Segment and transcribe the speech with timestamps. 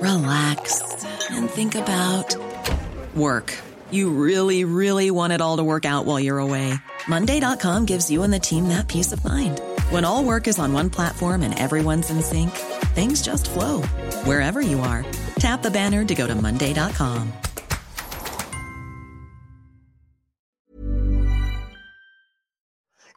[0.00, 0.82] relax
[1.30, 2.34] and think about
[3.14, 3.52] work.
[3.90, 6.74] You really, really want it all to work out while you're away.
[7.08, 9.60] Monday.com gives you and the team that peace of mind.
[9.90, 12.50] When all work is on one platform and everyone's in sync,
[12.94, 13.82] things just flow
[14.24, 15.04] wherever you are.
[15.38, 17.32] Tap the banner to go to Monday.com.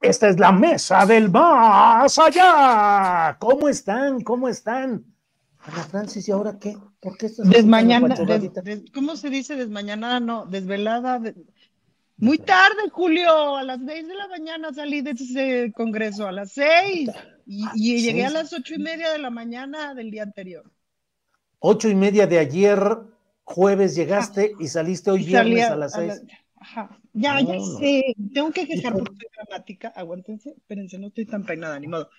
[0.02, 3.38] Esta es la mesa del más allá.
[3.38, 4.22] ¿Cómo están?
[4.22, 5.04] ¿Cómo están?
[5.72, 6.78] Ana Francis, ¿y ahora qué?
[7.00, 10.20] ¿Por qué estás Desmañana, des, des, ¿Cómo se dice desmañanada?
[10.20, 11.20] No, desvelada.
[11.20, 11.36] De...
[12.18, 16.52] Muy tarde, Julio, a las seis de la mañana salí de ese congreso, a las
[16.52, 17.10] seis.
[17.46, 20.70] Y, y llegué a las ocho y media de la mañana del día anterior.
[21.60, 22.80] Ocho y media de ayer,
[23.44, 26.28] jueves llegaste y saliste hoy Y viernes a las a la- seis.
[26.62, 27.00] Ajá.
[27.14, 27.80] Ya, No, ya no.
[27.80, 28.04] sé.
[28.34, 29.88] Tengo que quejar porque soy dramática.
[29.96, 32.10] Aguántense, espérense, no estoy tan peinada, ni modo.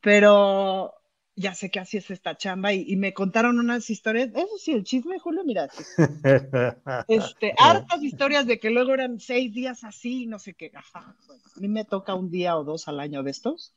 [0.00, 0.94] Pero
[1.38, 4.30] ya sé que así es esta chamba y, y me contaron unas historias.
[4.34, 5.68] Eso sí, el chisme, Julio, mira,
[7.08, 10.72] este, hartas historias de que luego eran seis días así, no sé qué.
[10.74, 11.14] Ajá.
[11.26, 13.74] Bueno, a mí me toca un día o dos al año de estos.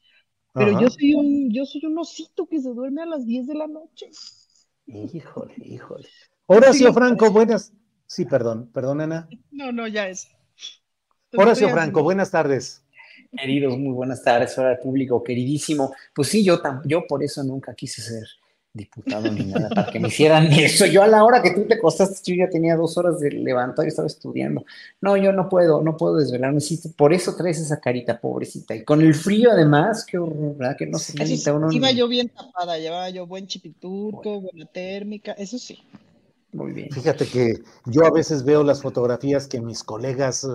[0.53, 0.81] Pero Ajá.
[0.81, 3.67] yo soy un, yo soy un osito que se duerme a las 10 de la
[3.67, 4.09] noche.
[4.85, 6.09] Híjole, híjole.
[6.47, 7.73] Horacio Sí, Franco, buenas.
[8.07, 9.29] Sí, perdón, perdón, Ana.
[9.51, 10.27] No, no, ya es.
[11.33, 12.83] Horacio Franco, buenas tardes.
[13.35, 15.93] Queridos, muy buenas tardes, hora público, queridísimo.
[16.13, 18.27] Pues sí, yo, yo por eso nunca quise ser
[18.73, 20.85] diputado ni nada, para que me hicieran eso.
[20.85, 23.85] Yo a la hora que tú te acostaste, yo ya tenía dos horas de levantar
[23.85, 24.65] y estaba estudiando.
[25.01, 26.61] No, yo no puedo, no puedo desvelarme.
[26.61, 28.75] Sí, por eso traes esa carita, pobrecita.
[28.75, 30.77] Y con el frío además, qué horror, ¿verdad?
[30.77, 31.71] Que no se calienta sí, uno.
[31.71, 35.79] iba yo bien tapada, llevaba yo buen chipiturco, buena térmica, eso sí.
[36.53, 36.89] Muy bien.
[36.91, 40.45] Fíjate que yo a veces veo las fotografías que mis colegas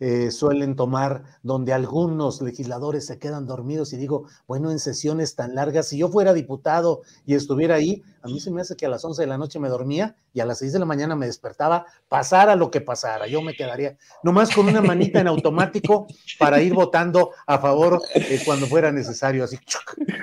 [0.00, 5.54] eh, suelen tomar donde algunos legisladores se quedan dormidos y digo, bueno, en sesiones tan
[5.54, 8.88] largas, si yo fuera diputado y estuviera ahí, a mí se me hace que a
[8.88, 11.26] las 11 de la noche me dormía y a las 6 de la mañana me
[11.26, 16.06] despertaba, pasara lo que pasara, yo me quedaría nomás con una manita en automático
[16.38, 19.58] para ir votando a favor eh, cuando fuera necesario, así.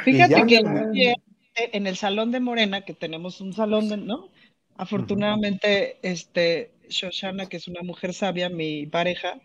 [0.04, 0.46] Fíjate ya.
[0.48, 1.14] que
[1.56, 4.30] en el salón de Morena, que tenemos un salón, de, ¿no?
[4.80, 9.42] Afortunadamente, este, Shoshana, que es una mujer sabia, mi pareja,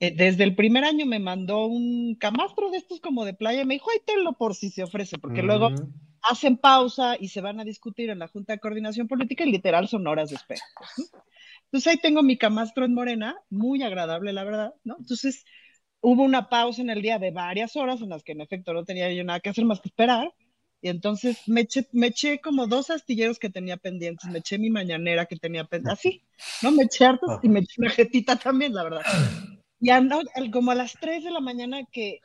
[0.00, 3.74] eh, desde el primer año me mandó un camastro de estos como de playa, me
[3.74, 5.70] dijo, ay, tenlo por si se ofrece, porque luego
[6.28, 9.86] hacen pausa y se van a discutir en la Junta de Coordinación Política y literal
[9.86, 10.62] son horas de espera.
[10.76, 11.12] pues.
[11.66, 14.96] Entonces ahí tengo mi camastro en Morena, muy agradable, la verdad, ¿no?
[14.98, 15.44] Entonces
[16.00, 18.84] hubo una pausa en el día de varias horas en las que en efecto no
[18.84, 20.34] tenía yo nada que hacer más que esperar.
[20.82, 24.68] Y entonces me eché, me eché como dos astilleros que tenía pendientes, me eché mi
[24.68, 26.22] mañanera que tenía pendiente, así,
[26.60, 26.72] ¿no?
[26.72, 29.02] Me eché hartos y me eché una jetita también, la verdad.
[29.78, 30.20] Y ando,
[30.52, 32.20] como a las 3 de la mañana que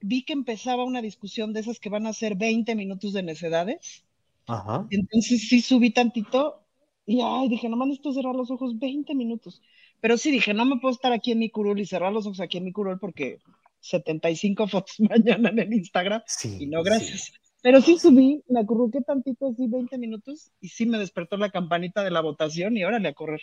[0.00, 4.04] vi que empezaba una discusión de esas que van a ser 20 minutos de necedades,
[4.46, 4.86] Ajá.
[4.88, 6.62] entonces sí subí tantito
[7.04, 9.60] y ay, dije, nomás necesito cerrar los ojos 20 minutos.
[10.00, 12.40] Pero sí dije, no me puedo estar aquí en mi curul y cerrar los ojos
[12.40, 13.38] aquí en mi curul porque
[13.80, 17.32] 75 fotos mañana en el Instagram Sí, y no sí.
[17.62, 22.02] Pero sí subí, me acurruqué tantito así 20 minutos y sí me despertó la campanita
[22.04, 23.40] de la votación y órale a correr.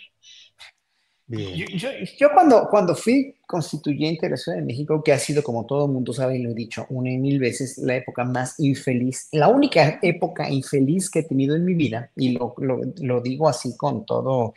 [1.28, 1.56] Bien.
[1.56, 5.42] Yo, yo- yo cuando, cuando fui constituyente de la Ciudad de México, que ha sido,
[5.42, 8.24] como todo el mundo sabe y lo he dicho una y mil veces, la época
[8.24, 12.80] más infeliz, la única época infeliz que he tenido en mi vida, y lo, lo-
[13.00, 14.54] lo digo así con todo,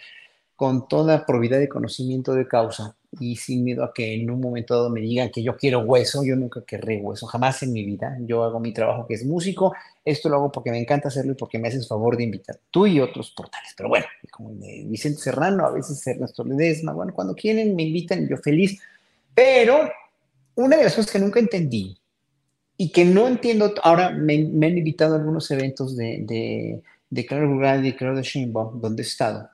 [0.55, 4.75] con toda probidad de conocimiento de causa y sin miedo a que en un momento
[4.75, 8.17] dado me digan que yo quiero hueso, yo nunca querré hueso, jamás en mi vida.
[8.21, 9.73] Yo hago mi trabajo que es músico,
[10.05, 12.85] esto lo hago porque me encanta hacerlo y porque me haces favor de invitar tú
[12.85, 13.73] y otros portales.
[13.75, 14.51] Pero bueno, como
[14.85, 18.79] Vicente Serrano, a veces Ernesto Ledesma, bueno, cuando quieren me invitan yo feliz.
[19.33, 19.89] Pero
[20.55, 21.97] una de las cosas que nunca entendí
[22.77, 27.25] y que no entiendo, ahora me, me han invitado a algunos eventos de, de, de
[27.25, 29.49] Claro Rural y Claro de Sheinbaum, donde he estado.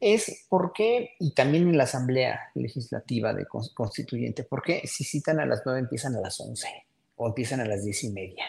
[0.00, 5.40] Es por qué, y también en la Asamblea Legislativa de Constituyente, por qué si citan
[5.40, 6.68] a las nueve empiezan a las once
[7.16, 8.44] o empiezan a las diez y media.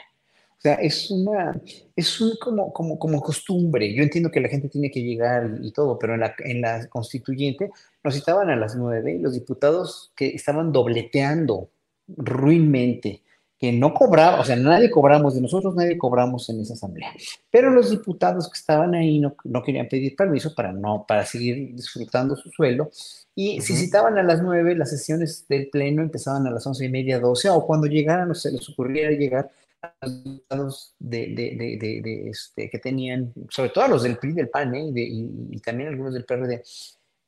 [0.59, 1.59] O sea, es una,
[1.95, 3.93] es un como, como, como costumbre.
[3.93, 6.85] Yo entiendo que la gente tiene que llegar y, todo, pero en la, en la
[6.87, 7.71] constituyente
[8.03, 11.69] nos citaban a las nueve y los diputados que estaban dobleteando
[12.09, 13.21] ruinmente
[13.59, 17.11] que no cobraba, o sea, nadie cobramos, de nosotros nadie cobramos en esa asamblea,
[17.51, 21.75] pero los diputados que estaban ahí no, no querían pedir permiso para, no, para seguir
[21.75, 22.89] disfrutando su suelo,
[23.35, 26.89] y si citaban a las nueve, las sesiones del pleno empezaban a las once y
[26.89, 29.49] media, doce, o cuando llegaran, o se les ocurriera llegar
[29.81, 34.17] a los diputados de, de, de, de este, que tenían, sobre todo a los del
[34.17, 34.91] PRI, del PAN, ¿eh?
[34.93, 36.63] y, y, también algunos del PRD,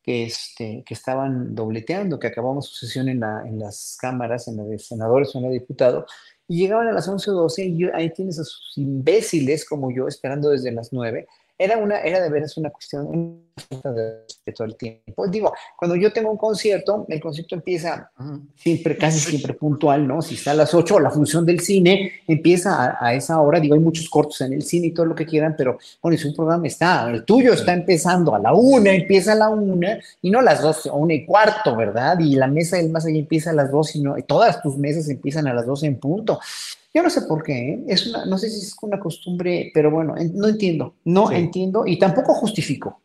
[0.03, 4.57] que, este, que estaban dobleteando, que acabamos su sesión en, la, en las cámaras, en
[4.57, 6.11] la de senadores o en la de diputados,
[6.47, 10.07] y llegaban a las 11 o 12 y ahí tienes a sus imbéciles como yo
[10.07, 11.27] esperando desde las 9
[11.63, 13.43] era, una, era de veras una cuestión
[13.83, 15.27] de todo el tiempo.
[15.27, 18.11] Digo, cuando yo tengo un concierto, el concierto empieza
[18.55, 20.21] siempre, casi siempre puntual, ¿no?
[20.21, 23.59] Si está a las 8, la función del cine empieza a, esa hora.
[23.59, 26.27] Digo, hay muchos cortos en el cine y todo lo que quieran, pero bueno, si
[26.27, 30.31] un programa está, el tuyo está empezando a la una, empieza a la una y
[30.31, 32.17] no a las dos, a una y cuarto, ¿verdad?
[32.19, 35.07] Y la mesa del más allá empieza a las dos y, no, todas tus mesas
[35.09, 36.39] empiezan a las dos en punto.
[36.93, 37.83] Yo no sé por qué, ¿eh?
[37.87, 41.97] es una, no sé si es una costumbre, pero bueno, no entiendo, no entiendo y
[41.97, 43.01] tampoco justifico.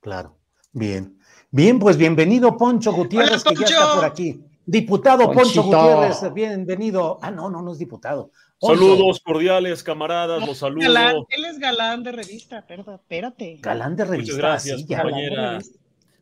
[0.00, 0.38] Claro,
[0.72, 1.18] bien.
[1.50, 4.42] Bien, pues bienvenido Poncho Gutiérrez, que ya está por aquí.
[4.66, 7.18] Diputado Poncho Gutiérrez, bienvenido.
[7.22, 8.32] Ah, no, no, no es diputado.
[8.60, 11.26] Saludos cordiales, camaradas, los saludo.
[11.28, 13.58] él es galán de revista, perdón, espérate.
[13.60, 14.32] Galán de revista.
[14.32, 15.58] Muchas gracias, compañera.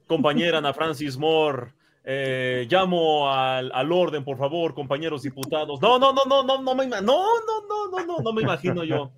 [0.07, 1.73] Compañera Ana Francis Moore.
[2.03, 5.81] Eh, llamo al, al, orden, por favor, compañeros diputados.
[5.83, 7.25] No, no, no, no, no, no me no, no,
[7.69, 9.13] no, no, no, no me imagino yo.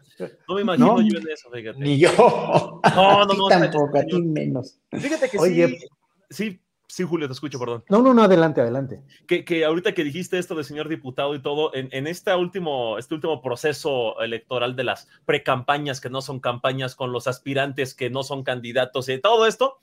[0.48, 1.78] No me imagino yo en eso, fíjate.
[1.78, 2.10] Ni yo.
[2.94, 3.48] No, no, no.
[3.48, 4.78] Tampoco, a ti menos.
[4.90, 7.84] Fíjate que Oye, sí, sí, sí, Julio, te escucho, perdón.
[7.88, 9.00] No, no, no, adelante, adelante.
[9.28, 12.98] Que, que ahorita que dijiste esto de señor diputado y todo, en, en este, último,
[12.98, 18.10] este último proceso electoral de las precampañas que no son campañas con los aspirantes que
[18.10, 19.78] no son candidatos y todo esto,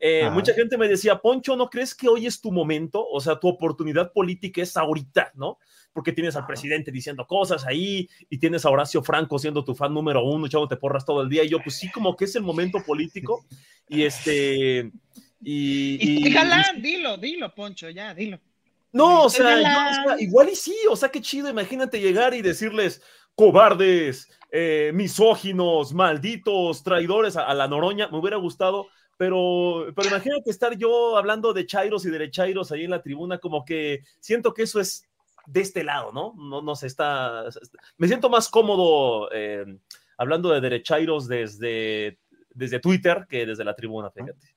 [0.00, 3.06] eh, mucha gente me decía, Poncho, ¿no crees que hoy es tu momento?
[3.06, 5.58] O sea, tu oportunidad política es ahorita, ¿no?
[5.92, 9.94] Porque tienes al presidente diciendo cosas ahí y tienes a Horacio Franco siendo tu fan
[9.94, 11.44] número uno, echándote porras todo el día.
[11.44, 13.46] Y yo, pues sí, como que es el momento político.
[13.88, 14.90] Y este.
[15.42, 18.40] Y, y, galán, dilo, dilo, Poncho, ya, dilo.
[18.94, 23.02] No, o sea, igual y sí, o sea, qué chido, imagínate llegar y decirles,
[23.34, 28.86] cobardes, eh, misóginos, malditos, traidores a, la Noroña, me hubiera gustado
[29.24, 33.64] pero, pero imagínate estar yo hablando de Chairos y derechairos ahí en la tribuna, como
[33.64, 35.08] que siento que eso es
[35.46, 36.34] de este lado, ¿no?
[36.36, 37.44] No, no se está,
[37.96, 39.64] me siento más cómodo eh,
[40.18, 42.18] hablando de derechairos desde,
[42.50, 44.54] desde Twitter que desde la tribuna, fíjate.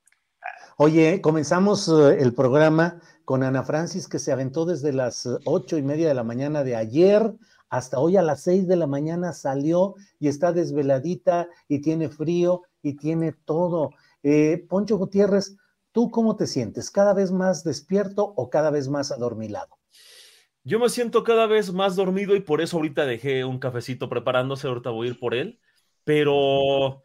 [0.75, 5.81] Oye, comenzamos eh, el programa con Ana Francis, que se aventó desde las ocho y
[5.81, 7.33] media de la mañana de ayer
[7.69, 12.63] hasta hoy a las seis de la mañana salió y está desveladita y tiene frío
[12.81, 13.91] y tiene todo.
[14.23, 15.57] Eh, Poncho Gutiérrez,
[15.91, 16.91] ¿tú cómo te sientes?
[16.91, 19.77] ¿Cada vez más despierto o cada vez más adormilado?
[20.63, 24.67] Yo me siento cada vez más dormido y por eso ahorita dejé un cafecito preparándose,
[24.67, 25.61] ahorita voy a ir por él,
[26.03, 27.03] pero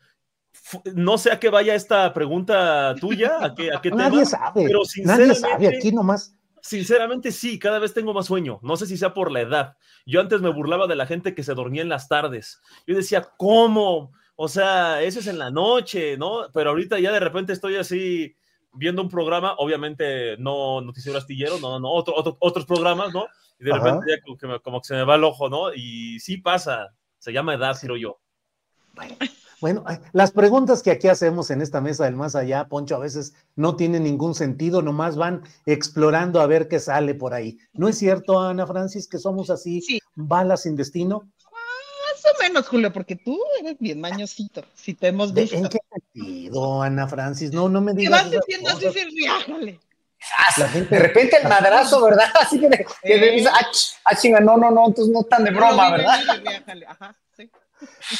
[0.95, 4.81] no sé a qué vaya esta pregunta tuya, a qué, a qué Nadie sabe, pero
[5.05, 6.37] nadie sabe, aquí nomás.
[6.61, 9.77] Sinceramente sí, cada vez tengo más sueño, no sé si sea por la edad.
[10.07, 12.61] Yo antes me burlaba de la gente que se dormía en las tardes.
[12.87, 14.13] Yo decía, ¿cómo?
[14.37, 16.47] O sea, eso es en la noche, ¿no?
[16.53, 18.35] Pero ahorita ya de repente estoy así
[18.73, 23.27] viendo un programa, obviamente no Noticiero Astillero, no, no, otro, otros programas, ¿no?
[23.59, 25.73] Y de repente ya como que, se me va el ojo, ¿no?
[25.75, 28.19] Y sí pasa, se llama edad, yo.
[29.61, 33.35] Bueno, las preguntas que aquí hacemos en esta mesa del más allá, Poncho, a veces
[33.55, 37.59] no tienen ningún sentido, nomás van explorando a ver qué sale por ahí.
[37.73, 39.81] ¿No es cierto, Ana Francis, que somos así,
[40.17, 41.31] balas sin destino?
[42.41, 45.57] Menos, Julio, porque tú eres bien mañosito, si te hemos visto.
[45.57, 47.53] ¿En qué sentido, Ana Francis?
[47.53, 48.29] No, no me digas.
[48.31, 49.81] Te vas diciendo así, riájale.
[50.57, 50.95] La gente...
[50.95, 52.27] De repente el madrazo, ¿verdad?
[52.41, 52.69] Así que,
[53.03, 53.67] que ah,
[54.05, 56.21] ah, chinga, no, no, no, entonces no tan de broma, ¿verdad?
[56.89, 57.51] Ajá, sí.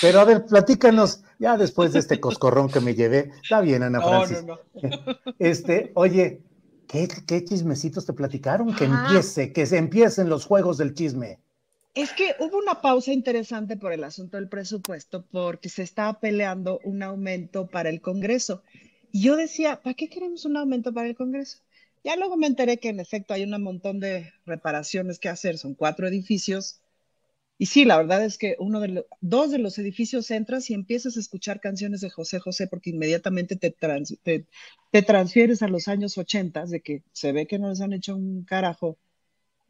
[0.01, 4.01] Pero a ver, platícanos, ya después de este coscorrón que me llevé, está bien, Ana
[4.01, 4.45] Francis.
[4.45, 5.19] No, no, no.
[5.39, 6.43] Este, oye,
[6.89, 8.75] ¿qué, ¿qué, chismecitos te platicaron?
[8.75, 11.39] Que empiece, que se empiecen los juegos del chisme.
[11.95, 16.81] Es que hubo una pausa interesante por el asunto del presupuesto porque se estaba peleando
[16.85, 18.63] un aumento para el Congreso.
[19.11, 21.59] Y yo decía, ¿para qué queremos un aumento para el Congreso?
[22.05, 25.75] Ya luego me enteré que en efecto hay un montón de reparaciones que hacer, son
[25.75, 26.81] cuatro edificios
[27.59, 30.75] Y sí, la verdad es que uno de los, dos de los edificios entras y
[30.75, 33.71] empiezas a escuchar canciones de José José porque inmediatamente te,
[34.93, 38.17] te, transfieres a los años 80, de que se ve que no les han hecho
[38.17, 38.99] un carajo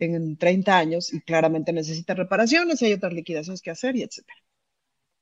[0.05, 4.39] en 30 años y claramente necesita reparaciones, hay otras liquidaciones que hacer y etcétera.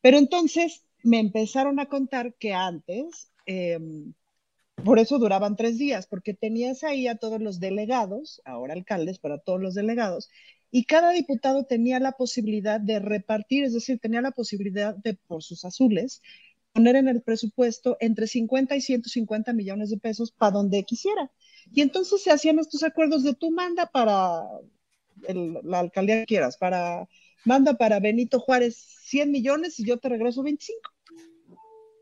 [0.00, 4.14] Pero entonces me empezaron a contar que antes, em,
[4.84, 9.38] por eso duraban tres días, porque tenías ahí a todos los delegados, ahora alcaldes, para
[9.38, 10.30] todos los delegados,
[10.70, 15.42] y cada diputado tenía la posibilidad de repartir, es decir, tenía la posibilidad de, por
[15.42, 16.22] sus azules,
[16.72, 21.30] poner en el presupuesto entre 50 y 150 millones de pesos para donde quisiera.
[21.72, 24.42] Y entonces se hacían estos acuerdos de tú manda para
[25.64, 27.08] la alcaldía que quieras, para,
[27.44, 30.80] manda para Benito Juárez 100 millones y yo te regreso 25.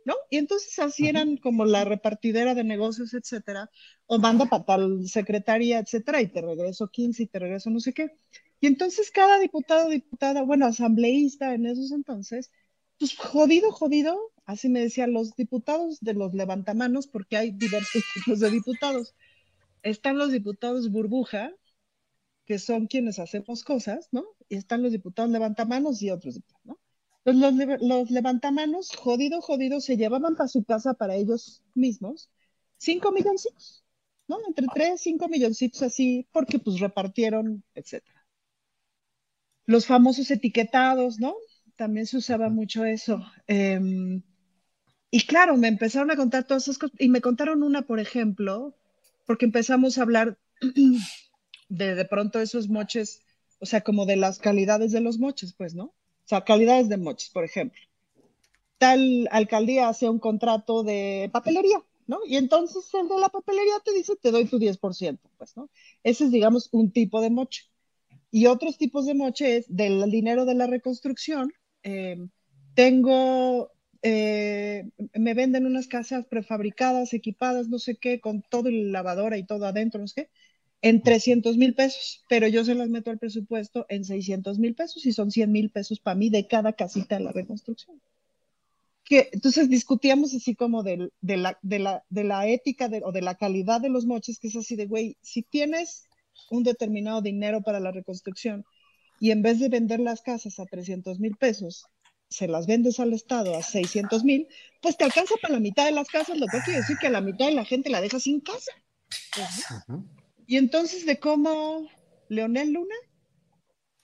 [0.04, 0.14] ¿No?
[0.30, 3.70] Y entonces así eran como la repartidera de negocios, etcétera,
[4.06, 7.92] o manda para tal secretaría, etcétera, y te regreso 15 y te regreso no sé
[7.92, 8.16] qué.
[8.60, 12.50] Y entonces cada diputado, diputada, bueno, asambleísta en esos entonces,
[12.98, 18.40] pues jodido, jodido, así me decían los diputados de los levantamanos, porque hay diversos tipos
[18.40, 19.14] de diputados.
[19.88, 21.52] Están los diputados burbuja,
[22.46, 24.24] que son quienes hacemos cosas, ¿no?
[24.48, 26.78] Y están los diputados levantamanos y otros diputados, ¿no?
[27.24, 32.30] los, los levantamanos, jodido, jodido, se llevaban para su casa para ellos mismos
[32.78, 33.84] cinco milloncitos,
[34.28, 34.38] ¿no?
[34.46, 38.18] Entre tres, cinco milloncitos así, porque pues repartieron, etcétera
[39.68, 41.34] los famosos etiquetados, ¿no?
[41.76, 43.20] También se usaba mucho eso.
[43.46, 44.22] Em,
[45.10, 46.96] y claro, me empezaron a contar todas esas cosas.
[46.98, 48.74] Y me contaron una, por ejemplo,
[49.28, 50.38] porque empezamos a hablar
[51.68, 53.20] de de pronto esos moches,
[53.58, 55.84] o sea, como de las calidades de los moches, pues, ¿no?
[55.84, 57.78] O sea, calidades de moches, por ejemplo.
[58.78, 62.20] Tal alcaldía hace un contrato de papelería, ¿no?
[62.26, 65.68] Y entonces el de la papelería te dice, te doy tu 10%, pues, ¿no?
[66.02, 67.64] Ese es, digamos, un tipo de moche
[68.30, 71.52] y otros tipos de moches del dinero de la reconstrucción.
[71.82, 72.16] Eh,
[72.74, 79.38] tengo, eh, me venden unas casas prefabricadas, equipadas, no sé qué, con todo el lavadora
[79.38, 80.30] y todo adentro, no sé qué,
[80.82, 85.04] en 300 mil pesos, pero yo se las meto al presupuesto en 600 mil pesos
[85.06, 88.00] y son 100 mil pesos para mí de cada casita de la reconstrucción.
[89.04, 93.22] Que, entonces discutíamos así como de, de, la, de, la, de la ética o de
[93.22, 96.04] la calidad de los moches, que es así de, güey, si tienes
[96.50, 98.64] un determinado dinero para la reconstrucción
[99.18, 101.86] y en vez de vender las casas a 300 mil pesos,
[102.28, 104.48] se las vendes al Estado a 600 mil,
[104.80, 107.10] pues te alcanza para la mitad de las casas, lo que quiere decir que a
[107.10, 108.72] la mitad de la gente la deja sin casa.
[110.46, 111.88] Y entonces de cómo
[112.28, 112.94] Leonel Luna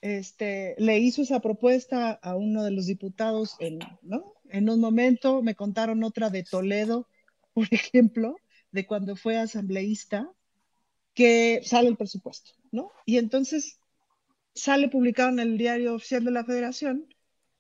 [0.00, 4.35] este, le hizo esa propuesta a uno de los diputados en, ¿no?
[4.50, 7.09] en un momento, me contaron otra de Toledo,
[7.54, 8.37] por ejemplo,
[8.71, 10.31] de cuando fue asambleísta,
[11.14, 12.90] que sale el presupuesto, ¿no?
[13.07, 13.78] Y entonces
[14.54, 17.13] sale publicado en el diario oficial de la federación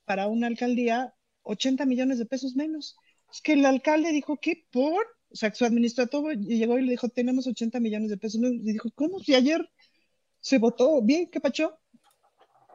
[0.04, 2.96] para una alcaldía 80 millones de pesos menos.
[3.32, 5.04] Es que el alcalde dijo, ¿qué por?
[5.30, 8.56] O sea, su administrador llegó y le dijo, tenemos 80 millones de pesos menos.
[8.62, 9.18] Y dijo, ¿cómo?
[9.20, 9.68] Si ayer
[10.40, 11.78] se votó bien, ¿qué pacho?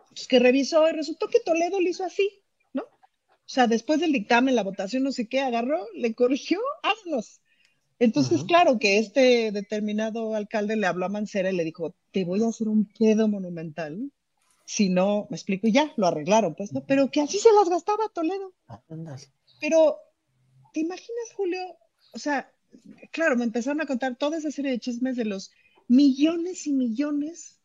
[0.09, 2.29] Pues que revisó y resultó que Toledo lo hizo así,
[2.73, 2.83] ¿no?
[2.83, 7.41] O sea, después del dictamen, la votación, no sé qué, agarró, le corrigió, vámonos.
[7.99, 12.41] Entonces, claro que este determinado alcalde le habló a Mancera y le dijo, te voy
[12.43, 14.11] a hacer un pedo monumental.
[14.69, 16.85] Si no, me explico, y ya, lo arreglaron, pues, ¿no?
[16.85, 18.53] Pero que así se las gastaba Toledo.
[19.59, 19.97] Pero,
[20.71, 21.59] ¿te imaginas, Julio?
[22.13, 22.53] O sea,
[23.09, 25.49] claro, me empezaron a contar toda esa serie de chismes de los
[25.87, 27.59] millones y millones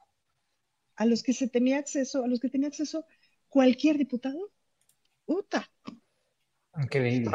[0.96, 3.04] a los que se tenía acceso, a los que tenía acceso
[3.50, 4.50] cualquier diputado.
[5.26, 5.70] ¡Uta!
[6.80, 7.30] Increíble.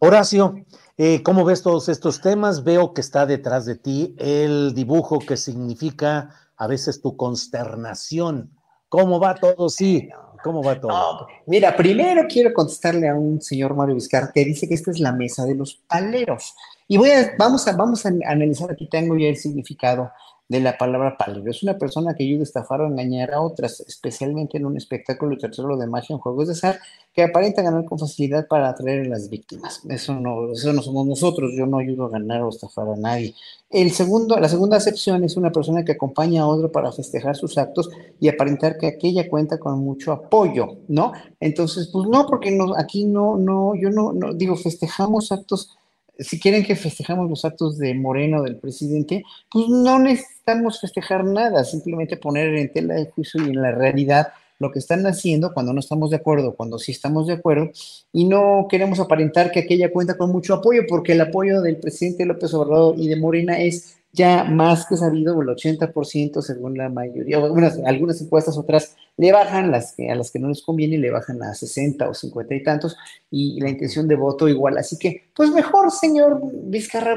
[0.00, 0.66] Horacio,
[0.96, 2.64] eh, ¿cómo ves todos estos temas?
[2.64, 8.50] Veo que está detrás de ti el dibujo que significa a veces tu consternación.
[8.94, 9.68] ¿Cómo va todo?
[9.68, 10.08] Sí,
[10.44, 11.26] ¿cómo va todo?
[11.46, 15.10] mira, primero quiero contestarle a un señor Mario Vizcar que dice que esta es la
[15.10, 16.54] mesa de los paleros.
[16.86, 20.12] Y voy a, vamos, a, vamos a analizar, aquí tengo ya el significado
[20.48, 21.50] de la palabra palero.
[21.50, 25.38] Es una persona que ayuda a estafar o engañar a otras, especialmente en un espectáculo
[25.38, 26.78] tercero de magia en juegos de azar,
[27.14, 29.80] que aparenta ganar con facilidad para atraer a las víctimas.
[29.88, 33.34] Eso no, eso no somos nosotros, yo no ayudo a ganar o estafar a nadie.
[33.70, 37.56] El segundo, la segunda acepción es una persona que acompaña a otro para festejar sus
[37.56, 37.88] actos
[38.20, 41.12] y aparentar que aquella cuenta con mucho apoyo, ¿no?
[41.40, 45.78] Entonces, pues no, porque no, aquí no, no, yo no digo, festejamos actos
[46.18, 51.64] si quieren que festejamos los actos de Moreno del presidente, pues no necesitamos festejar nada,
[51.64, 54.28] simplemente poner en tela de juicio y en la realidad
[54.58, 57.70] lo que están haciendo cuando no estamos de acuerdo, cuando sí estamos de acuerdo,
[58.12, 62.24] y no queremos aparentar que aquella cuenta con mucho apoyo, porque el apoyo del presidente
[62.24, 67.38] López Obrador y de Morena es ya más que sabido, el 80% según la mayoría,
[67.38, 71.10] algunas, algunas encuestas, otras le bajan, las que, a las que no les conviene le
[71.10, 72.96] bajan a 60 o 50 y tantos,
[73.30, 74.76] y la intención de voto igual.
[74.76, 77.16] Así que, pues mejor, señor Vizcarra,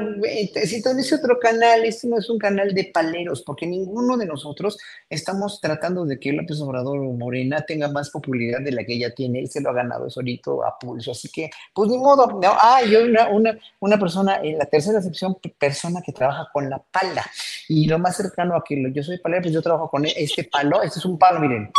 [0.64, 4.78] sintonice otro canal, este no es un canal de paleros, porque ninguno de nosotros
[5.10, 9.14] estamos tratando de que López Obrador o Morena tenga más popularidad de la que ella
[9.14, 12.52] tiene, él se lo ha ganado solito a pulso, así que, pues ni modo, no,
[12.60, 16.78] ah, yo una, una, una persona, en la tercera sección, persona que trabaja con la
[16.90, 17.24] pala,
[17.68, 20.82] y lo más cercano a que yo soy palero, pues yo trabajo con este palo,
[20.82, 21.70] este es un palo, miren,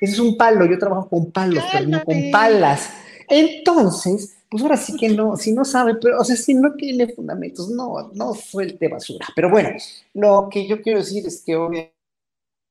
[0.00, 2.90] ese es un palo, yo trabajo con palos, pero no con palas.
[3.28, 7.08] Entonces, pues ahora sí que no, si no sabe, pero, o sea, si no tiene
[7.08, 9.26] fundamentos, no, no suelte basura.
[9.34, 9.70] Pero bueno,
[10.12, 11.93] lo que yo quiero decir es que obviamente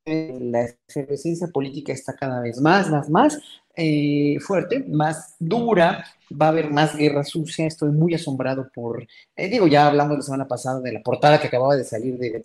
[0.06, 3.40] la efervescencia política está cada vez más, más, más
[3.76, 9.50] eh, fuerte, más dura, va a haber más guerra sucia, estoy muy asombrado por, eh,
[9.50, 12.44] digo, ya hablamos la semana pasada de la portada que acababa de salir de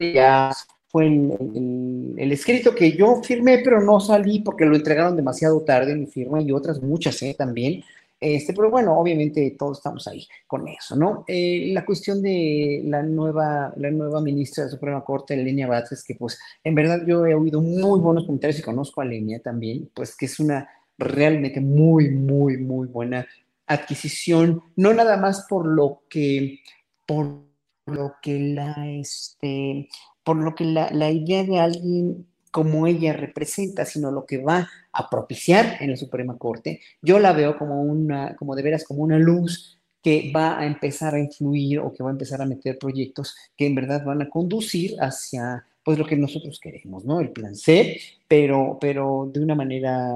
[0.00, 0.52] ya
[0.88, 6.06] fue el, escrito que yo firmé, pero no salí porque lo entregaron demasiado tarde, mi
[6.06, 7.34] firma y otras muchas ¿eh?
[7.36, 7.82] también.
[8.22, 11.24] Este, pero bueno, obviamente todos estamos ahí con eso, ¿no?
[11.26, 16.04] Eh, la cuestión de la nueva, la nueva ministra de la Suprema Corte, Lenia Vázquez,
[16.04, 19.90] que pues en verdad yo he oído muy buenos comentarios y conozco a Lenia también,
[19.92, 23.26] pues que es una realmente muy, muy, muy buena
[23.66, 26.60] adquisición, no nada más por lo que,
[27.04, 27.40] por
[27.86, 29.88] lo que la, este,
[30.22, 34.68] por lo que la, la idea de alguien como ella representa, sino lo que va
[34.92, 39.02] a propiciar en la Suprema Corte, yo la veo como una, como de veras, como
[39.02, 42.78] una luz que va a empezar a influir o que va a empezar a meter
[42.78, 47.20] proyectos que en verdad van a conducir hacia pues lo que nosotros queremos, ¿no?
[47.20, 50.08] El plan C, pero, pero de una manera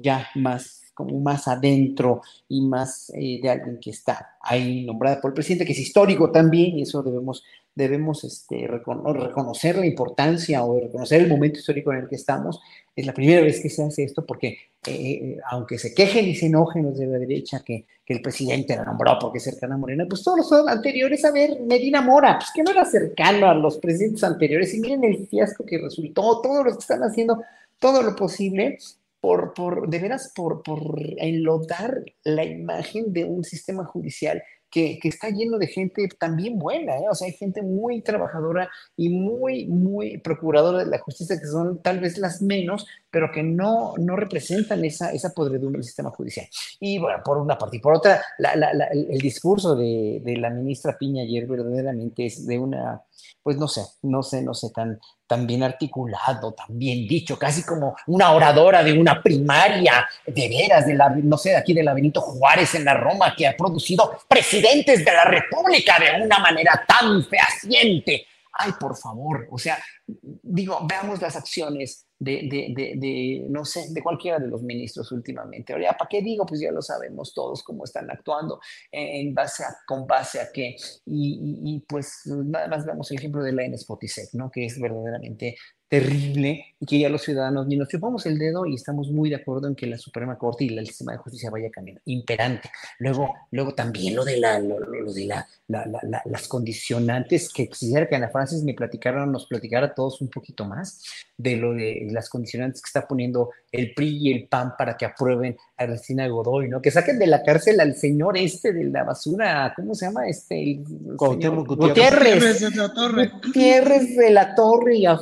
[0.00, 5.30] ya más como más adentro y más eh, de alguien que está ahí nombrada por
[5.30, 7.44] el presidente, que es histórico también, y eso debemos,
[7.74, 12.60] debemos este, reconocer la importancia o reconocer el momento histórico en el que estamos.
[12.94, 14.48] Es la primera vez que se hace esto porque,
[14.86, 18.22] eh, eh, aunque se quejen y se enojen los de la derecha que, que el
[18.22, 22.02] presidente la nombró porque es cercano a Morena, pues todos los anteriores, a ver, Medina
[22.02, 25.78] Mora, pues que no era cercano a los presidentes anteriores, y miren el fiasco que
[25.78, 27.42] resultó, todos los que están haciendo
[27.78, 28.78] todo lo posible
[29.20, 35.08] por, por, de veras, por, por enlodar la imagen de un sistema judicial que, que,
[35.08, 37.06] está lleno de gente también buena, ¿eh?
[37.10, 41.82] o sea, hay gente muy trabajadora y muy, muy procuradora de la justicia, que son
[41.82, 46.46] tal vez las menos, pero que no, no representan esa, esa podredumbre del sistema judicial.
[46.78, 50.36] Y bueno, por una parte y por otra, la, la, el, el, discurso de, de,
[50.36, 53.02] la ministra Piña ayer verdaderamente es de una,
[53.42, 57.62] pues no sé, no sé, no sé, tan, tan bien articulado, tan bien dicho, casi
[57.62, 61.82] como una oradora de una primaria, de veras, de la, no sé, de aquí de
[61.82, 66.84] la Juárez en la Roma, que ha producido presidentes de la República de una manera
[66.86, 68.26] tan fehaciente.
[68.62, 72.46] Ay, por favor, o sea, digo, veamos las acciones de,
[72.76, 75.72] de, de, no sé, de cualquiera de los ministros últimamente.
[75.72, 76.44] Ahora, ¿para qué digo?
[76.44, 78.60] Pues ya lo sabemos todos cómo están actuando,
[78.92, 80.76] en base a, con base a qué.
[81.06, 84.50] Y, pues nada más vemos el ejemplo de la Spotisec, ¿no?
[84.50, 85.56] Que es verdaderamente
[85.90, 89.34] terrible y que ya los ciudadanos ni nos chupamos el dedo y estamos muy de
[89.34, 92.70] acuerdo en que la Suprema Corte y el sistema de justicia vaya cambiando, imperante.
[93.00, 97.68] Luego, luego también lo de, la, lo, lo de la, la, la, las condicionantes que
[97.68, 101.02] quisiera que Ana Francis me platicara, nos platicara a todos un poquito más
[101.36, 105.06] de lo de las condicionantes que está poniendo el PRI y el PAN para que
[105.06, 106.82] aprueben a Godoy, ¿no?
[106.82, 110.28] Que saquen de la cárcel al señor este de la basura, ¿cómo se llama?
[110.28, 110.84] Este, el,
[111.16, 111.64] Gutiérrez.
[111.64, 112.60] Gutiérrez.
[112.60, 113.30] de la Torre.
[113.42, 115.18] Gutiérrez de la Torre y a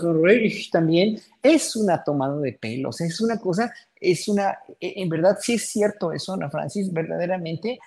[0.72, 5.68] también, es una tomada de pelos, es una cosa, es una, en verdad sí es
[5.68, 7.78] cierto eso, Ana Francis, verdaderamente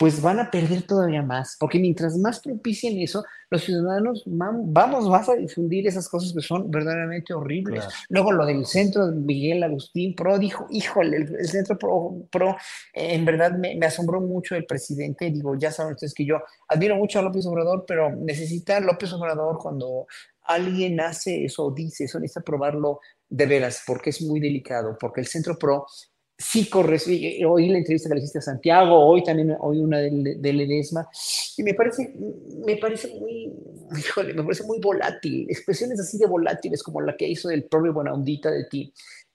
[0.00, 5.28] pues van a perder todavía más, porque mientras más propicien eso, los ciudadanos vamos más
[5.28, 7.84] a difundir esas cosas que son verdaderamente horribles.
[7.84, 7.96] Claro.
[8.08, 12.56] Luego lo del centro de Miguel Agustín Pro dijo, híjole, el, el centro Pro, pro
[12.94, 16.38] eh, en verdad me, me, asombró mucho el presidente, digo, ya saben ustedes que yo
[16.66, 20.06] admiro mucho a López Obrador, pero necesita López Obrador cuando
[20.44, 25.26] alguien hace eso, dice eso, necesita probarlo de veras, porque es muy delicado, porque el
[25.26, 25.84] centro Pro
[26.40, 30.40] sí corresponde, oí la entrevista que le hiciste a Santiago, hoy también oí una del,
[30.40, 31.06] del Edesma,
[31.56, 32.14] y me parece,
[32.64, 33.52] me parece muy,
[34.34, 38.50] me parece muy volátil, expresiones así de volátiles como la que hizo del propio Buenaundita
[38.50, 38.92] de ti,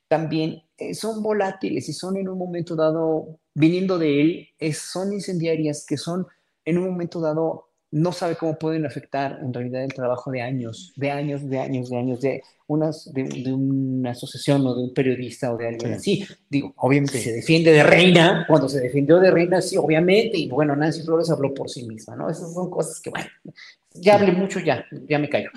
[0.07, 5.85] también eh, son volátiles y son en un momento dado, viniendo de él, son incendiarias
[5.85, 6.25] que son
[6.65, 7.64] en un momento dado
[7.95, 11.89] no sabe cómo pueden afectar en realidad el trabajo de años, de años, de años,
[11.89, 16.27] de años, de, unas, de, una asociación o de un periodista o de alguien así.
[16.49, 20.75] Digo, obviamente se defiende de reina, cuando se defendió de reina, sí, obviamente, y bueno,
[20.75, 22.29] Nancy Flores habló por sí misma, ¿no?
[22.29, 23.29] Esas son cosas que, bueno,
[23.93, 25.51] ya hablé mucho, ya, ya me callo.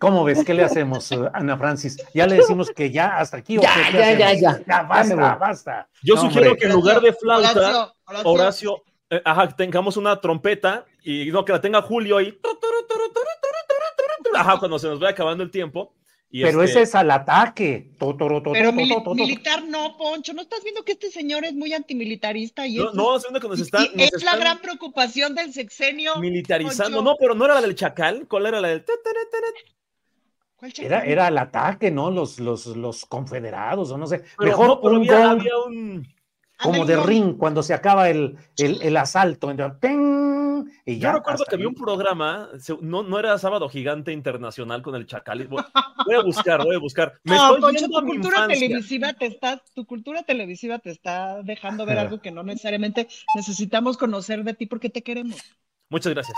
[0.00, 0.44] ¿Cómo ves?
[0.44, 1.98] ¿Qué le hacemos, eh, Ana Francis?
[2.14, 3.58] Ya le decimos que ya hasta aquí.
[3.60, 4.82] Ya, ya, ya, ya, ya.
[4.82, 5.88] basta, basta.
[6.02, 7.92] Yo sugiero que en lugar de flauta,
[8.24, 8.82] Horacio
[9.24, 12.38] ajá, tengamos una trompeta y no que la tenga Julio ahí.
[14.34, 15.94] Ajá, cuando se nos vaya acabando el tiempo.
[16.30, 17.90] pero este ese es al ataque.
[17.98, 20.32] pero militar no, Poncho.
[20.32, 22.66] ¿No estás viendo que este señor es muy antimilitarista?
[22.66, 23.86] Y no, no, es que nos están.
[23.96, 26.16] es la gran preocupación del sexenio.
[26.16, 27.02] Militarizando.
[27.02, 28.26] No, pero no era la del chacal.
[28.28, 28.84] ¿Cuál era la del.?
[30.56, 30.92] ¿Cuál chacal?
[30.92, 32.10] Era, era el ataque, ¿no?
[32.10, 34.24] Los, los, los confederados, o no sé.
[34.38, 36.06] Mejor no, había, había un
[36.62, 39.50] como de ring cuando se acaba el, el, el asalto.
[40.84, 42.48] Y ya, Yo recuerdo que había un programa,
[42.80, 45.46] no, no era Sábado Gigante Internacional con el Chacal.
[45.46, 47.14] Voy a buscar, voy a buscar.
[47.24, 51.98] Me no, estoy tu cultura televisiva te está, tu cultura televisiva te está dejando ver
[51.98, 55.40] algo que no necesariamente necesitamos conocer de ti porque te queremos.
[55.90, 56.36] Muchas gracias.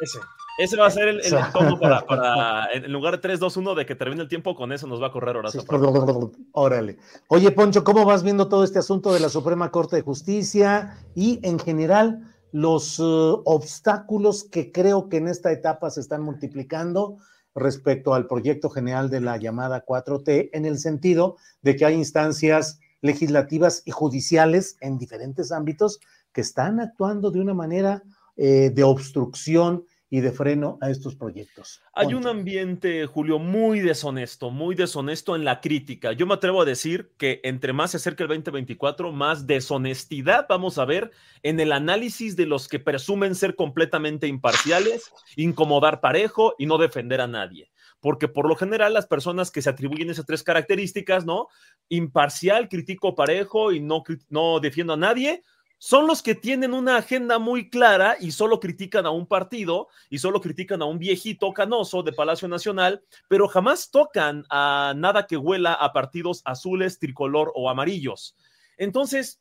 [0.00, 0.18] ese.
[0.58, 1.20] Ese va a ser el,
[1.52, 4.86] tono para, en lugar de 3, 2, 1 de que termine el tiempo, con eso
[4.86, 5.62] nos va a correr Horacio.
[6.52, 6.98] órale.
[7.28, 11.40] Oye, Poncho, ¿cómo vas viendo todo este asunto de la Suprema Corte de Justicia y
[11.42, 17.18] en general los uh, obstáculos que creo que en esta etapa se están multiplicando
[17.54, 22.80] respecto al proyecto general de la llamada 4T, en el sentido de que hay instancias
[23.02, 26.00] legislativas y judiciales en diferentes ámbitos
[26.32, 28.02] que están actuando de una manera
[28.36, 31.82] eh, de obstrucción y de freno a estos proyectos.
[31.92, 36.12] Hay un ambiente, Julio, muy deshonesto, muy deshonesto en la crítica.
[36.12, 40.78] Yo me atrevo a decir que entre más se acerca el 2024, más deshonestidad vamos
[40.78, 41.10] a ver
[41.42, 47.20] en el análisis de los que presumen ser completamente imparciales, incomodar parejo y no defender
[47.20, 51.48] a nadie porque por lo general las personas que se atribuyen esas tres características, ¿no?
[51.88, 55.42] Imparcial, critico parejo y no, no defiendo a nadie,
[55.78, 60.18] son los que tienen una agenda muy clara y solo critican a un partido y
[60.18, 65.36] solo critican a un viejito canoso de Palacio Nacional, pero jamás tocan a nada que
[65.36, 68.36] huela a partidos azules, tricolor o amarillos.
[68.78, 69.40] Entonces,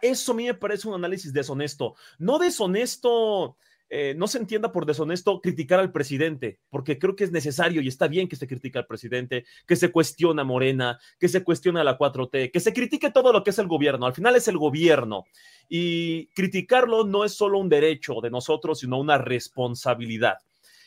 [0.00, 1.96] eso a mí me parece un análisis deshonesto.
[2.18, 3.56] No deshonesto
[3.94, 7.88] eh, no se entienda por deshonesto criticar al presidente, porque creo que es necesario y
[7.88, 11.98] está bien que se critique al presidente, que se cuestiona Morena, que se cuestiona la
[11.98, 14.06] 4T, que se critique todo lo que es el gobierno.
[14.06, 15.24] Al final es el gobierno
[15.68, 20.38] y criticarlo no es solo un derecho de nosotros, sino una responsabilidad.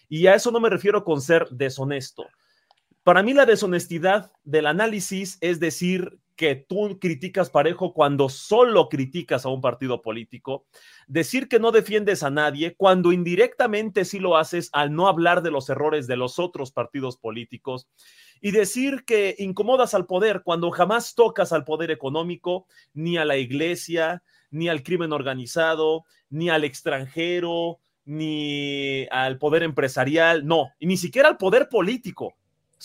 [0.09, 2.25] Y a eso no me refiero con ser deshonesto.
[3.05, 9.45] Para mí la deshonestidad del análisis es decir que tú criticas parejo cuando solo criticas
[9.45, 10.65] a un partido político,
[11.05, 15.51] decir que no defiendes a nadie cuando indirectamente sí lo haces al no hablar de
[15.51, 17.87] los errores de los otros partidos políticos.
[18.41, 22.65] Y decir que incomodas al poder cuando jamás tocas al poder económico,
[22.95, 30.47] ni a la iglesia, ni al crimen organizado, ni al extranjero, ni al poder empresarial,
[30.47, 32.33] no, y ni siquiera al poder político,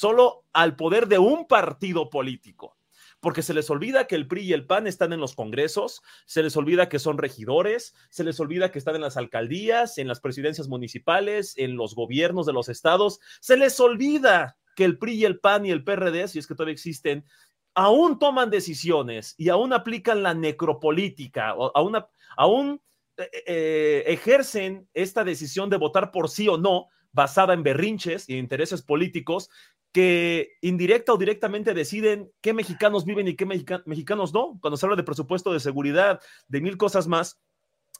[0.01, 2.79] solo al poder de un partido político
[3.21, 6.43] porque se les olvida que el PRI y el PAN están en los congresos, se
[6.43, 10.21] les olvida que son regidores, se les olvida que están en las alcaldías, en las
[10.21, 15.25] presidencias municipales, en los gobiernos de los estados, se les olvida que el PRI y
[15.27, 17.27] el PAN y el PRD, si es que todavía existen,
[17.75, 21.99] aún toman decisiones y aún aplican la necropolítica, aún,
[22.39, 22.81] aún
[23.19, 28.37] eh, eh, ejercen esta decisión de votar por sí o no basada en berrinches y
[28.37, 29.51] intereses políticos
[29.93, 34.97] que indirecta o directamente deciden qué mexicanos viven y qué mexicanos no, cuando se habla
[34.97, 37.41] de presupuesto de seguridad, de mil cosas más,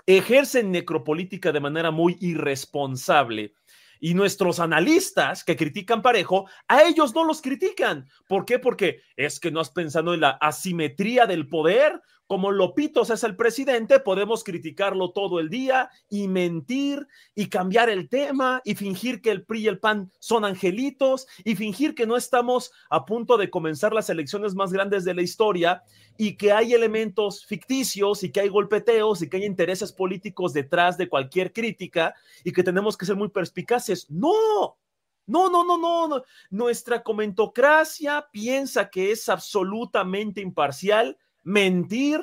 [0.07, 3.55] ejercen necropolítica de manera muy irresponsable.
[4.03, 8.09] Y nuestros analistas que critican parejo, a ellos no los critican.
[8.29, 8.59] ¿Por qué?
[8.59, 12.01] Porque es que no has pensado en la asimetría del poder
[12.31, 18.09] como Lopitos es el presidente, podemos criticarlo todo el día y mentir y cambiar el
[18.09, 22.17] tema y fingir que el PRI y el PAN son angelitos y fingir que no
[22.17, 25.83] estamos a punto de comenzar las elecciones más grandes de la historia
[26.17, 30.97] y que hay elementos ficticios y que hay golpeteos y que hay intereses políticos detrás
[30.97, 32.15] de cualquier crítica
[32.45, 34.09] y que tenemos que ser muy perspicaces.
[34.09, 34.79] No,
[35.27, 36.23] no, no, no, no.
[36.51, 42.21] Nuestra comentocracia piensa que es absolutamente imparcial mentir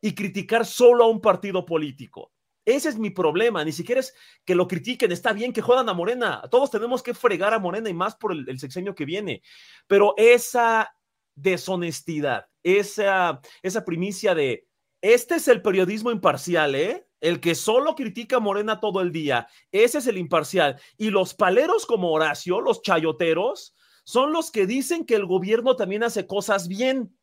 [0.00, 2.32] y criticar solo a un partido político.
[2.66, 4.12] Ese es mi problema, ni siquiera es
[4.44, 7.88] que lo critiquen, está bien que jodan a Morena, todos tenemos que fregar a Morena
[7.88, 9.40] y más por el, sexenio que viene,
[9.86, 10.92] pero esa
[11.36, 14.66] deshonestidad, esa, esa primicia de
[15.00, 17.06] Este es el periodismo imparcial, ¿eh?
[17.20, 19.46] El que solo critica a Morena todo el día.
[19.70, 20.80] Ese es el imparcial.
[20.96, 23.74] Y los paleros como Horacio, los chayoteros,
[24.04, 27.16] son los que dicen que el gobierno también hace cosas bien.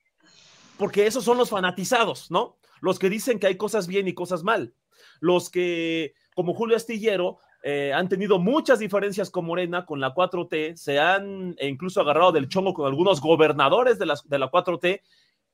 [0.78, 2.58] Porque esos son los fanatizados, ¿no?
[2.82, 4.74] Los que dicen que hay cosas bien y cosas mal.
[5.20, 10.76] Los que, como Julio Astillero, eh, han tenido muchas diferencias con Morena, con la 4T,
[10.76, 15.02] se han e incluso agarrado del chongo con algunos gobernadores de la, de la 4T,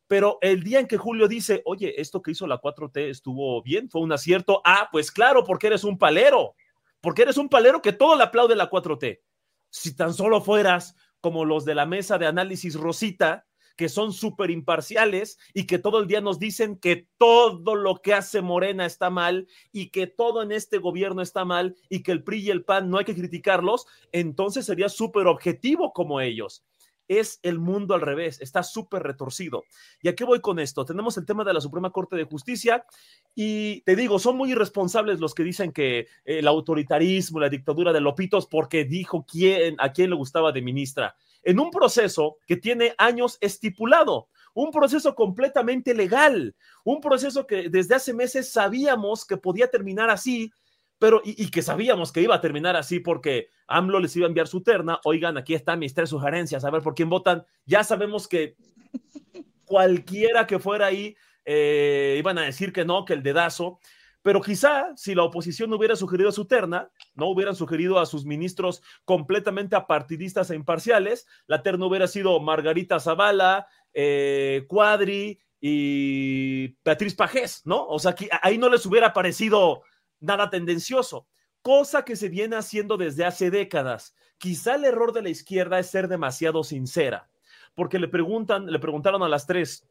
[0.08, 3.92] pero el día en que Julio dice, oye, esto que hizo la 4T estuvo bien,
[3.92, 6.56] fue un acierto, ah, pues claro, porque eres un palero,
[7.00, 9.20] porque eres un palero que todo le aplaude la 4T.
[9.70, 13.46] Si tan solo fueras como los de la mesa de análisis Rosita,
[13.80, 18.14] que son súper imparciales y que todo el día nos dicen que todo lo que
[18.14, 22.22] hace Morena está mal y que todo en este gobierno está mal y que el
[22.22, 26.66] PRI y el PAN no hay que criticarlos, entonces sería súper objetivo como ellos
[27.08, 29.64] es el mundo al revés, está súper retorcido.
[30.04, 30.86] ¿Y a qué voy con esto?
[30.86, 32.86] Tenemos el tema de la Suprema Corte de Justicia
[33.34, 38.02] y te digo, son muy irresponsables los que dicen que el autoritarismo, la dictadura de
[38.02, 42.94] Lopitos, porque dijo quién, a quién le gustaba de ministra en un proceso que tiene
[42.98, 49.70] años estipulado, un proceso completamente legal, un proceso que desde hace meses sabíamos que podía
[49.70, 50.52] terminar así,
[50.98, 54.50] pero y, que sabíamos que iba a terminar así porque AMLO les iba a enviar
[54.50, 55.00] su terna.
[55.06, 57.46] Oigan, aquí están mis tres sugerencias, a ver por quién votan.
[57.66, 58.58] Ya sabemos que
[59.66, 63.80] cualquiera que fuera ahí eh, iban a decir que no, que el dedazo.
[64.22, 68.26] Pero quizá si la oposición no hubiera sugerido su terna, no hubieran sugerido a sus
[68.26, 77.16] ministros completamente apartidistas e imparciales, la terna hubiera sido Margarita Zavala, eh, Cuadri y Beatriz
[77.16, 77.86] Pajés, ¿no?
[77.88, 79.84] O sea, que ahí no les hubiera parecido
[80.20, 81.28] nada tendencioso,
[81.62, 84.16] cosa que se viene haciendo desde hace décadas.
[84.38, 87.30] Quizá el error de la izquierda es ser demasiado sincera,
[87.76, 89.88] porque le preguntan, le preguntaron a las tres,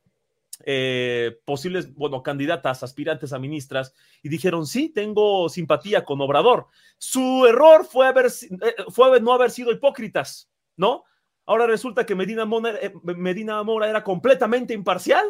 [0.64, 6.66] eh, posibles, bueno, candidatas, aspirantes a ministras, y dijeron, sí, tengo simpatía con Obrador.
[6.98, 11.04] Su error fue, haber, eh, fue no haber sido hipócritas, ¿no?
[11.46, 12.46] Ahora resulta que Medina,
[12.80, 15.24] eh, Medina Mora era completamente imparcial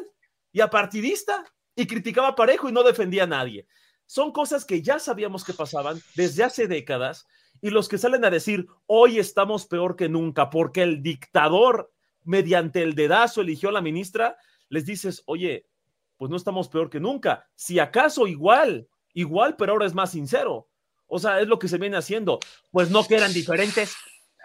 [0.50, 1.44] y apartidista
[1.76, 3.66] y criticaba parejo y no defendía a nadie.
[4.06, 7.26] Son cosas que ya sabíamos que pasaban desde hace décadas
[7.60, 11.92] y los que salen a decir, hoy estamos peor que nunca porque el dictador
[12.24, 14.36] mediante el dedazo eligió a la ministra,
[14.68, 15.66] les dices, oye,
[16.16, 17.48] pues no estamos peor que nunca.
[17.54, 20.68] Si acaso igual, igual, pero ahora es más sincero.
[21.06, 22.38] O sea, es lo que se viene haciendo.
[22.70, 23.96] Pues no que eran diferentes,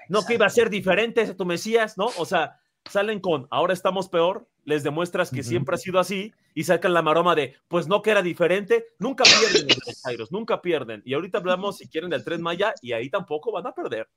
[0.09, 2.07] no que iba a ser diferente tu Mesías, ¿no?
[2.17, 2.59] O sea,
[2.89, 7.01] salen con, ahora estamos peor, les demuestras que siempre ha sido así y sacan la
[7.01, 11.01] maroma de, pues no que era diferente, nunca pierden los Kairos, nunca pierden.
[11.05, 14.07] Y ahorita hablamos, si quieren, del tren Maya y ahí tampoco van a perder.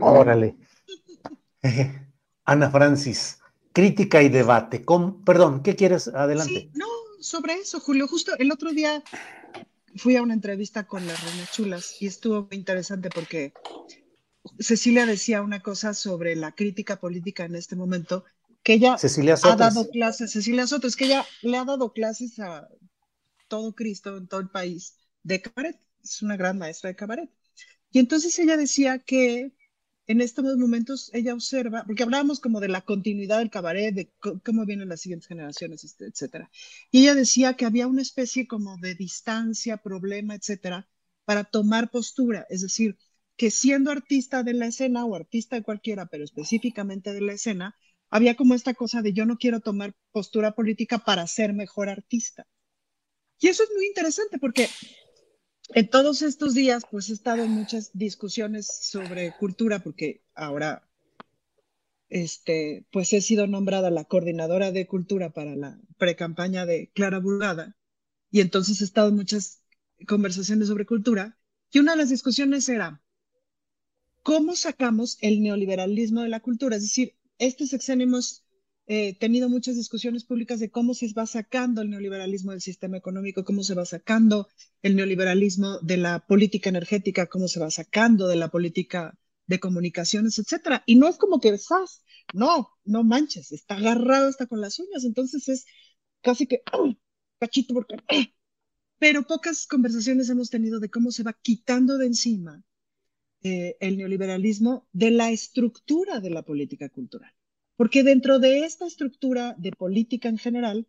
[0.00, 0.56] Órale.
[2.44, 3.41] Ana Francis,
[3.72, 4.84] crítica y debate.
[4.84, 6.08] Con, perdón, ¿qué quieres?
[6.08, 6.52] Adelante.
[6.52, 6.86] Sí, no,
[7.20, 8.06] sobre eso, Julio.
[8.08, 9.02] Justo el otro día
[9.96, 13.52] fui a una entrevista con las Reinas Chulas y estuvo muy interesante porque
[14.58, 18.24] Cecilia decía una cosa sobre la crítica política en este momento,
[18.62, 18.96] que ella
[19.42, 22.68] ha dado clases, Cecilia Soto, es que ella le ha dado clases a
[23.48, 27.30] todo Cristo en todo el país de cabaret, es una gran maestra de cabaret.
[27.90, 29.52] Y entonces ella decía que
[30.06, 34.12] en estos momentos ella observa, porque hablábamos como de la continuidad del cabaret, de
[34.44, 36.50] cómo vienen las siguientes generaciones, este, etcétera.
[36.90, 40.88] Y ella decía que había una especie como de distancia, problema, etcétera,
[41.24, 42.46] para tomar postura.
[42.50, 42.98] Es decir,
[43.36, 47.76] que siendo artista de la escena o artista de cualquiera, pero específicamente de la escena,
[48.10, 52.46] había como esta cosa de yo no quiero tomar postura política para ser mejor artista.
[53.38, 54.68] Y eso es muy interesante porque
[55.74, 60.88] en todos estos días, pues he estado en muchas discusiones sobre cultura, porque ahora,
[62.08, 67.76] este, pues he sido nombrada la coordinadora de cultura para la pre-campaña de Clara Burgada,
[68.30, 69.62] y entonces he estado en muchas
[70.06, 71.38] conversaciones sobre cultura,
[71.70, 73.02] y una de las discusiones era,
[74.22, 76.76] ¿cómo sacamos el neoliberalismo de la cultura?
[76.76, 78.06] Es decir, este sexenio
[78.86, 83.44] eh, tenido muchas discusiones públicas de cómo se va sacando el neoliberalismo del sistema económico,
[83.44, 84.48] cómo se va sacando
[84.82, 89.16] el neoliberalismo de la política energética, cómo se va sacando de la política
[89.46, 90.82] de comunicaciones, etcétera.
[90.86, 92.02] Y no es como que estás,
[92.34, 95.64] no, no manches, está agarrado hasta con las uñas, entonces es
[96.20, 96.62] casi que
[97.38, 97.96] cachito porque
[98.98, 102.62] pero pocas conversaciones hemos tenido de cómo se va quitando de encima
[103.42, 107.32] eh, el neoliberalismo de la estructura de la política cultural.
[107.82, 110.86] Porque dentro de esta estructura de política en general,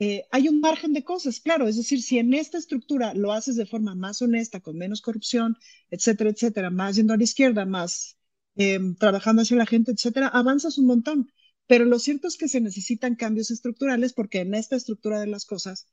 [0.00, 3.54] eh, hay un margen de cosas, claro, es decir, si en esta estructura lo haces
[3.54, 5.56] de forma más honesta, con menos corrupción,
[5.90, 8.18] etcétera, etcétera, más yendo a la izquierda, más
[8.56, 11.32] em, trabajando hacia la gente, etcétera, avanzas un montón.
[11.68, 15.44] Pero lo cierto es que se necesitan cambios estructurales porque en esta estructura de las
[15.44, 15.86] cosas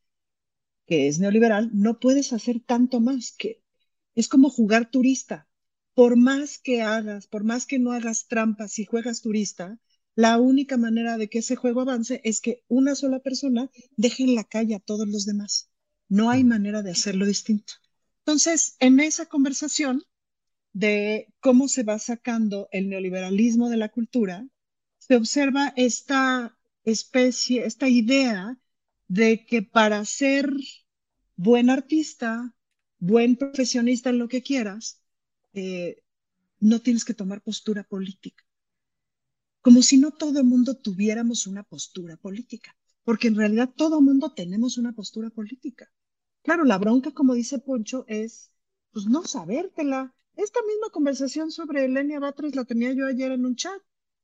[0.88, 3.62] que es neoliberal, no puedes hacer tanto más, que
[4.16, 5.48] es como jugar turista.
[5.94, 9.80] Por más que hagas, por más que no hagas trampas si juegas turista,
[10.16, 14.36] la única manera de que ese juego avance es que una sola persona deje en
[14.36, 15.70] la calle a todos los demás.
[16.10, 17.74] No hay manera de hacerlo distinto.
[18.20, 20.04] Entonces, en esa conversación
[20.74, 24.48] de cómo se va sacando el neoliberalismo de la cultura,
[25.00, 28.58] se observa esta especie, esta idea
[29.08, 30.54] de que para ser
[31.36, 32.56] buen artista,
[33.00, 35.02] buen profesionista en lo que quieras,
[35.54, 36.04] eh,
[36.60, 38.44] no tienes que tomar postura política.
[39.62, 44.06] Como si no todo el mundo tuviéramos una postura política, porque en realidad todo el
[44.06, 45.92] mundo tenemos una postura política.
[46.44, 48.52] Claro, la bronca, como dice Poncho, es
[48.92, 50.14] pues no sabértela.
[50.36, 53.82] Esta misma conversación sobre Elenia Batres la tenía yo ayer en un chat,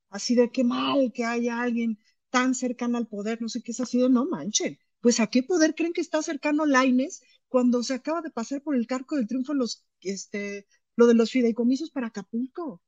[0.10, 3.80] así de qué mal que haya alguien tan cercano al poder, no sé qué es
[3.80, 4.80] así de no manchen.
[5.02, 8.76] Pues a qué poder creen que está cercano Laines cuando se acaba de pasar por
[8.76, 12.82] el carco del triunfo los, este, lo de los fideicomisos para Acapulco.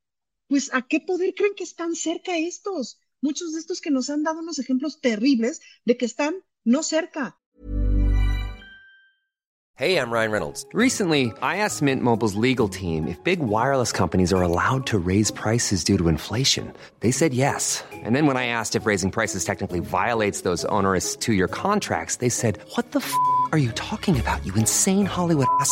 [0.49, 2.97] Pues a qué poder creen que están cerca estos.
[3.21, 7.35] Muchos de estos que nos han dado unos ejemplos terribles de que están no cerca.
[9.75, 10.65] Hey, I'm Ryan Reynolds.
[10.73, 15.31] Recently, I asked Mint Mobile's legal team if big wireless companies are allowed to raise
[15.31, 16.73] prices due to inflation.
[16.99, 17.83] They said yes.
[18.03, 22.29] And then when I asked if raising prices technically violates those onerous two-year contracts, they
[22.29, 23.13] said, "What the f***
[23.51, 24.43] are you talking about?
[24.45, 25.71] You insane Hollywood ass."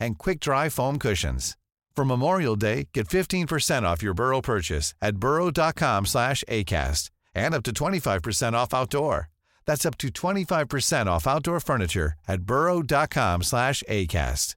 [0.00, 1.56] and quick-dry foam cushions.
[1.96, 7.64] For Memorial Day, get 15% off your Burrow purchase at burrow.com slash ACAST and up
[7.64, 9.28] to 25% off outdoor.
[9.66, 14.54] That's up to 25% off outdoor furniture at burrow.com slash ACAST.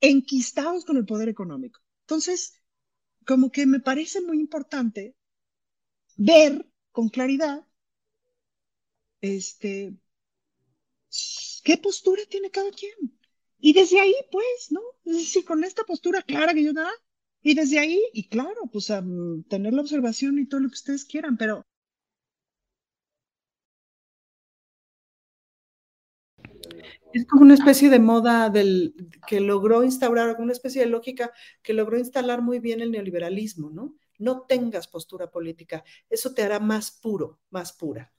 [0.00, 1.80] enquistados con el poder económico.
[2.02, 2.54] Entonces,
[3.26, 5.14] como que me parece muy importante
[6.16, 7.66] ver con claridad
[9.20, 9.94] este,
[11.62, 12.94] qué postura tiene cada quien.
[13.60, 14.80] Y desde ahí, pues, ¿no?
[15.04, 16.90] Es decir, con esta postura clara que yo da,
[17.42, 19.02] y desde ahí, y claro, pues a
[19.48, 21.64] tener la observación y todo lo que ustedes quieran, pero
[27.12, 28.94] Es como una especie de moda del,
[29.26, 33.96] que logró instaurar, una especie de lógica que logró instalar muy bien el neoliberalismo, ¿no?
[34.18, 38.12] No tengas postura política, eso te hará más puro, más pura.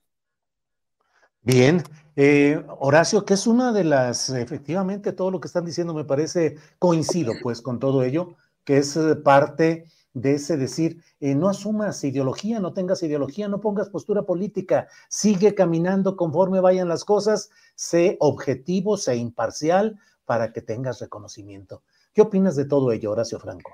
[1.42, 1.82] Bien,
[2.16, 6.58] eh, Horacio, que es una de las, efectivamente, todo lo que están diciendo me parece,
[6.78, 12.04] coincido pues con todo ello, que es eh, parte de ese decir, eh, no asumas
[12.04, 18.18] ideología, no tengas ideología, no pongas postura política, sigue caminando conforme vayan las cosas, sé
[18.20, 21.84] objetivo, sé imparcial para que tengas reconocimiento.
[22.14, 23.72] ¿Qué opinas de todo ello, Horacio Franco?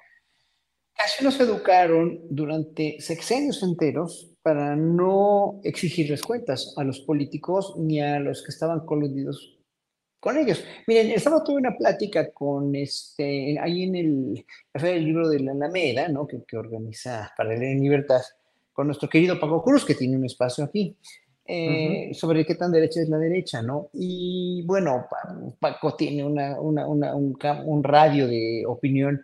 [1.04, 8.19] Así nos educaron durante sexenios enteros para no exigirles cuentas a los políticos ni a
[8.19, 9.58] los que estaban coludidos
[10.19, 10.63] con ellos.
[10.86, 15.53] Miren, el sábado tuve una plática con este, ahí en el del Libro de la
[15.53, 16.27] Alameda, ¿no?
[16.27, 18.21] Que, que organiza para leer en libertad,
[18.71, 20.95] con nuestro querido Paco Cruz, que tiene un espacio aquí,
[21.43, 23.89] eh, sobre qué tan derecha es la derecha, ¿no?
[23.93, 25.08] Y bueno,
[25.60, 29.19] Paco tiene una, una, una, un, un, radio de opinión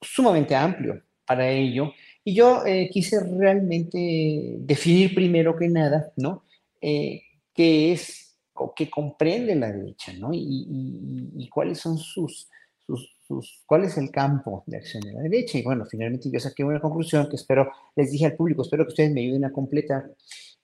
[0.00, 1.92] sumamente amplio para ello.
[2.24, 6.44] Y yo eh, quise realmente definir primero que nada, ¿no?
[6.80, 7.22] Eh,
[7.54, 10.30] qué es o qué comprende la derecha, ¿no?
[10.32, 12.48] Y, cuáles son sus,
[12.86, 15.58] sus, cuál es el campo de acción de la derecha.
[15.58, 18.90] Y bueno, finalmente yo saqué una conclusión que espero, les dije al público, espero que
[18.90, 20.10] ustedes me ayuden a completar.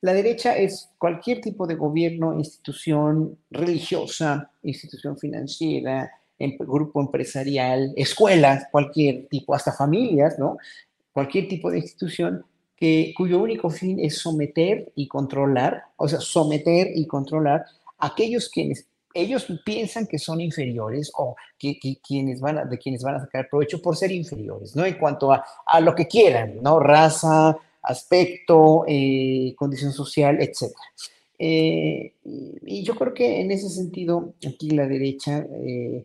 [0.01, 8.69] La derecha es cualquier tipo de gobierno, institución religiosa, institución financiera, em, grupo empresarial, escuela,
[8.71, 10.59] cualquier tipo, hasta familias, ¿no?
[11.15, 12.45] Cualquier tipo de institución
[12.77, 17.65] que, cuyo único fin es someter y controlar, o sea, someter y controlar
[17.99, 23.15] aquellos quienes ellos piensan que son inferiores o que, quienes van a, de quienes van
[23.15, 24.85] a sacar provecho por ser inferiores, ¿no?
[24.85, 26.81] En cuanto a, a lo que quieran, ¿no?
[26.81, 30.75] Raza, aspecto, eh, condición social, etc.
[31.39, 36.05] Eh, y yo creo que en ese sentido, aquí la derecha, eh,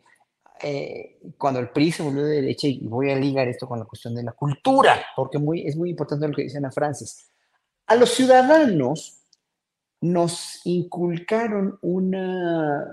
[1.37, 4.15] cuando el PRI se volvió de derecha, y voy a ligar esto con la cuestión
[4.15, 7.29] de la cultura, porque es muy importante lo que dice Ana Francis,
[7.87, 9.15] a los ciudadanos
[10.01, 12.85] nos inculcaron una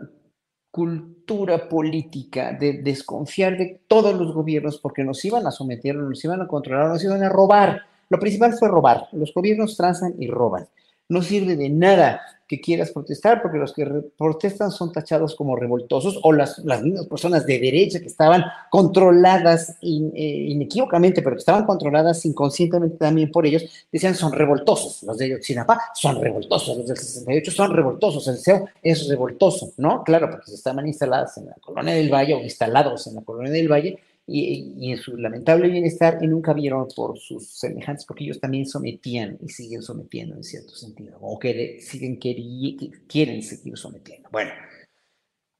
[0.71, 6.43] cultura política de desconfiar de todos los gobiernos porque nos iban a someter, nos iban
[6.43, 7.81] a controlar, nos iban a robar.
[8.09, 9.09] Lo principal fue robar.
[9.12, 10.69] Los gobiernos transan y roban.
[11.09, 13.84] No sirve de nada que quieras protestar porque los que
[14.16, 19.76] protestan son tachados como revoltosos o las, las mismas personas de derecha que estaban controladas
[19.82, 25.02] eh, inequívocamente, pero que estaban controladas inconscientemente también por ellos, decían son revoltosos.
[25.02, 30.04] Los de Yotzinapa son revoltosos, los del 68 son revoltosos, el CEO es revoltoso, ¿no?
[30.04, 33.70] Claro, porque estaban instaladas en la colonia del Valle o instalados en la colonia del
[33.70, 38.66] Valle y, en su lamentable bienestar y nunca vieron por sus semejantes, porque ellos también
[38.66, 44.29] sometían y siguen sometiendo en cierto sentido, o que siguen quieren seguir sometiendo.
[44.33, 44.51] Bueno,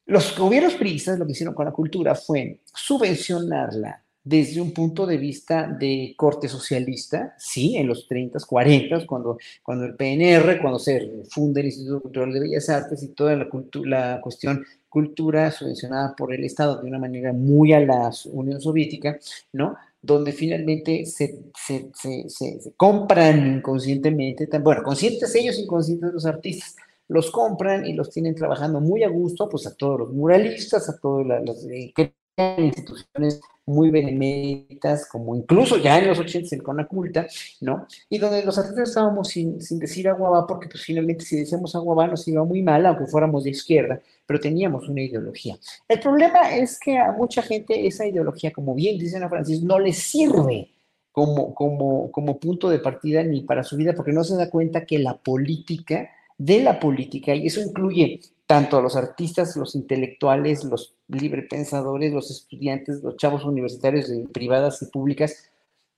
[0.07, 5.19] los gobiernos priistas lo que hicieron con la cultura fue subvencionarla desde un punto de
[5.19, 11.23] vista de corte socialista, sí, en los 30, 40, cuando, cuando el PNR, cuando se
[11.31, 13.49] funda el Instituto Cultural de Bellas Artes y toda la,
[13.85, 19.17] la cuestión cultura subvencionada por el Estado de una manera muy a la Unión Soviética,
[19.53, 19.77] ¿no?
[20.03, 26.75] Donde finalmente se, se, se, compran inconscientemente, bueno, conscientes ellos, inconscientes los artistas,
[27.07, 30.99] los compran y los tienen trabajando muy a gusto, pues a todos los muralistas, a
[30.99, 32.13] todos los eh, que
[32.59, 37.27] instituciones muy beneméritas, como incluso ya en los 80 el Conaculta,
[37.61, 37.87] ¿no?
[38.09, 42.07] Y donde los artistas estábamos sin, sin decir aguabá, porque pues finalmente si decíamos aguabá
[42.07, 45.59] nos iba muy mal, aunque fuéramos de izquierda, pero teníamos una ideología.
[45.89, 49.81] El problema es que a mucha gente esa ideología, como bien dice Ana Francis, no
[49.81, 50.71] le sirve
[51.11, 54.85] como, como, como punto de partida ni para su vida, porque no se da cuenta
[54.85, 60.65] que la política, de la política, y eso incluye tanto a los artistas, los intelectuales,
[60.65, 65.51] los librepensadores, los estudiantes, los chavos universitarios privadas y públicas,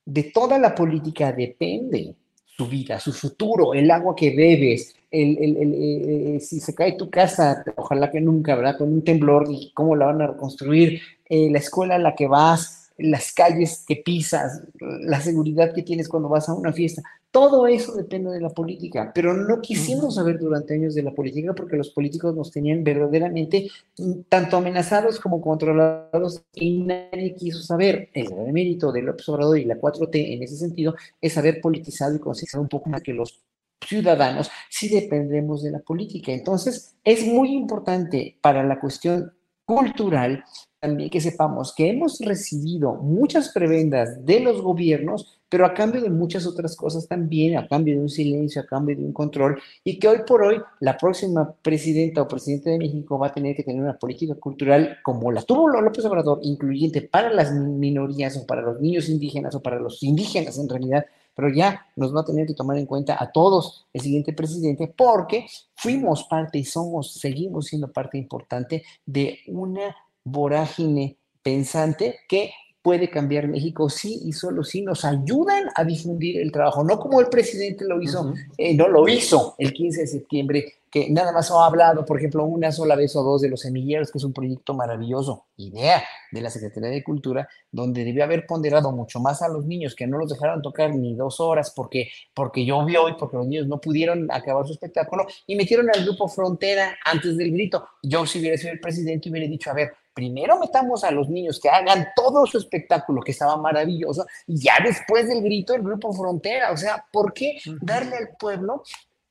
[0.05, 5.57] de toda la política depende su vida, su futuro, el agua que bebes, el, el,
[5.57, 8.79] el, si se cae tu casa, ojalá que nunca, ¿verdad?
[8.79, 12.27] Con un temblor y cómo la van a reconstruir, eh, la escuela a la que
[12.27, 17.03] vas, las calles que pisas, la seguridad que tienes cuando vas a una fiesta.
[17.31, 21.55] Todo eso depende de la política, pero no quisimos saber durante años de la política
[21.55, 23.69] porque los políticos nos tenían verdaderamente
[23.99, 28.09] mm, tanto amenazados como controlados y nadie quiso saber.
[28.15, 32.17] El gran mérito de López Obrador y la 4T en ese sentido es haber politizado
[32.17, 33.43] y concienciado un poco más que los
[33.87, 36.33] ciudadanos si dependemos de la política.
[36.33, 39.33] Entonces, es muy importante para la cuestión
[39.65, 40.45] cultural
[40.81, 46.11] también que sepamos que hemos recibido muchas prebendas de los gobiernos, pero a cambio de
[46.11, 49.99] muchas otras cosas también, a cambio de un silencio, a cambio de un control, y
[49.99, 53.65] que hoy por hoy la próxima presidenta o presidente de México va a tener que
[53.65, 58.63] tener una política cultural como la tuvo López Obrador, incluyente para las minorías o para
[58.63, 62.47] los niños indígenas o para los indígenas en realidad, pero ya nos va a tener
[62.47, 65.47] que tomar en cuenta a todos el siguiente presidente porque
[65.77, 69.95] fuimos parte y somos, seguimos siendo parte importante de una
[70.25, 72.51] vorágine pensante que
[72.89, 77.21] puede cambiar México sí y solo si nos ayudan a difundir el trabajo, no como
[77.21, 81.51] el presidente lo hizo, eh, no lo hizo el 15 de septiembre, que nada más
[81.51, 84.33] ha hablado, por ejemplo, una sola vez o dos de los semilleros, que es un
[84.33, 89.49] proyecto maravilloso, idea de la Secretaría de Cultura, donde debió haber ponderado mucho más a
[89.49, 93.37] los niños, que no los dejaron tocar ni dos horas porque, porque llovió y porque
[93.37, 97.87] los niños no pudieron acabar su espectáculo, y metieron al grupo Frontera antes del grito.
[98.03, 101.61] Yo si hubiera sido el presidente hubiera dicho, a ver, primero metamos a los niños
[101.61, 106.13] que hagan todo su espectáculo, que estaba maravilloso, y ya después del grito el grupo
[106.13, 106.73] Frontera.
[106.73, 108.83] O sea, ¿por qué darle al pueblo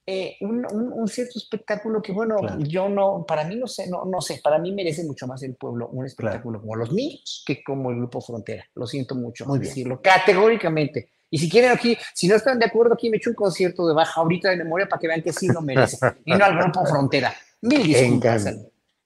[0.05, 4.39] eh, un, cierto espectáculo que, bueno, yo no, para mí no sé, no, no sé,
[4.41, 7.97] para mí merece mucho más el pueblo un espectáculo como los niños que como el
[7.97, 8.63] grupo Frontera.
[8.75, 11.09] Lo siento mucho Muy decirlo categóricamente.
[11.29, 13.93] Y si quieren aquí, si no están de acuerdo, aquí me echo un concierto de
[13.93, 15.97] baja ahorita de memoria para que vean que sí lo merece.
[16.25, 17.33] y no al grupo Frontera.
[17.59, 18.45] Mil disculpas.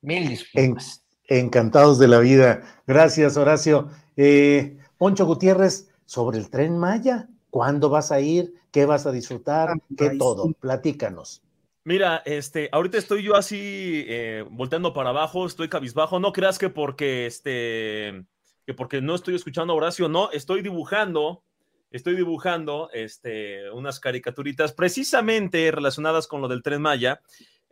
[0.02, 1.02] Mil disculpas.
[1.40, 2.62] Encantados de la vida.
[2.86, 3.88] Gracias, Horacio.
[4.18, 8.54] Eh, Poncho Gutiérrez, sobre el tren Maya, ¿cuándo vas a ir?
[8.70, 9.70] ¿Qué vas a disfrutar?
[9.70, 10.52] Ah, ¿Qué todo?
[10.60, 11.42] Platícanos.
[11.86, 16.20] Mira, este, ahorita estoy yo así eh, volteando para abajo, estoy cabizbajo.
[16.20, 18.26] No creas que porque este,
[18.66, 21.46] que porque no estoy escuchando a Horacio, no, estoy dibujando,
[21.92, 27.22] estoy dibujando este, unas caricaturitas precisamente relacionadas con lo del tren Maya.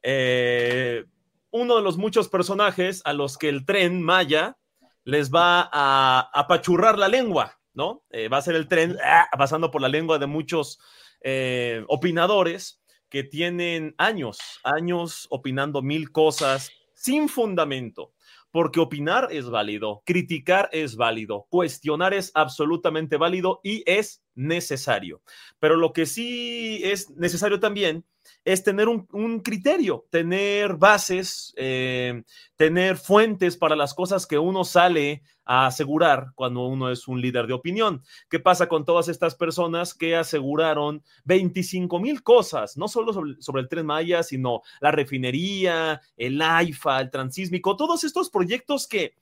[0.01, 1.03] Eh,
[1.51, 4.57] uno de los muchos personajes a los que el tren Maya
[5.03, 8.03] les va a apachurrar la lengua, ¿no?
[8.09, 10.79] Eh, va a ser el tren ah, pasando por la lengua de muchos
[11.21, 18.13] eh, opinadores que tienen años, años opinando mil cosas sin fundamento.
[18.51, 25.21] Porque opinar es válido, criticar es válido, cuestionar es absolutamente válido y es necesario.
[25.59, 28.05] Pero lo que sí es necesario también
[28.45, 32.23] es tener un, criterio, tener bases, eh,
[32.55, 37.47] tener fuentes para las cosas que uno sale a asegurar cuando uno es un líder
[37.47, 38.03] de opinión.
[38.29, 43.67] ¿Qué pasa con todas estas personas que aseguraron 25 mil cosas, no solo sobre, el
[43.67, 49.15] tren Maya, sino la refinería, el AIFA, el transísmico, todos estos proyectos que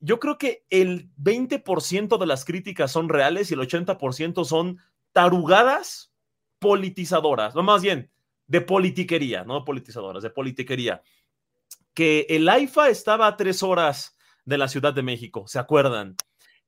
[0.00, 4.78] yo creo que el 20% de las críticas son reales y el 80% son
[5.12, 6.12] tarugadas
[6.58, 8.10] politizadoras, no más bien
[8.46, 11.02] de politiquería, no politizadoras, de politiquería.
[11.94, 16.16] Que el AIFA estaba a tres horas de la Ciudad de México, ¿se acuerdan?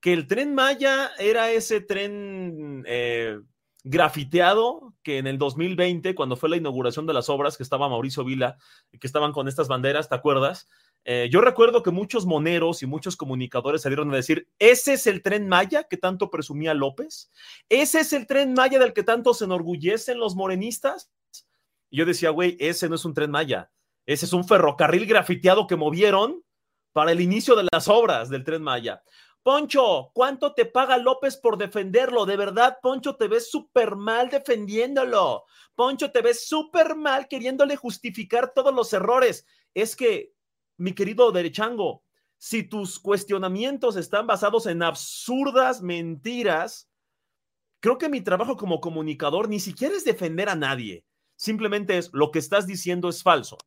[0.00, 3.38] Que el tren Maya era ese tren eh,
[3.82, 8.24] grafiteado que en el 2020, cuando fue la inauguración de las obras, que estaba Mauricio
[8.24, 8.58] Vila,
[8.90, 10.68] que estaban con estas banderas, ¿te acuerdas?
[11.04, 15.22] Eh, yo recuerdo que muchos moneros y muchos comunicadores salieron a decir, ese es el
[15.22, 17.30] tren Maya que tanto presumía López,
[17.68, 21.10] ese es el tren Maya del que tanto se enorgullecen los morenistas.
[21.88, 23.70] Y yo decía, güey, ese no es un tren Maya,
[24.06, 26.44] ese es un ferrocarril grafiteado que movieron
[26.92, 29.02] para el inicio de las obras del tren Maya.
[29.42, 32.26] Poncho, ¿cuánto te paga López por defenderlo?
[32.26, 35.44] De verdad, Poncho, te ves súper mal defendiéndolo.
[35.74, 39.46] Poncho, te ves súper mal queriéndole justificar todos los errores.
[39.72, 40.34] Es que
[40.80, 42.02] mi querido Derechango,
[42.38, 46.88] si tus cuestionamientos están basados en absurdas mentiras,
[47.80, 51.04] creo que mi trabajo como comunicador ni siquiera es defender a nadie.
[51.36, 53.58] Simplemente es lo que estás diciendo es falso.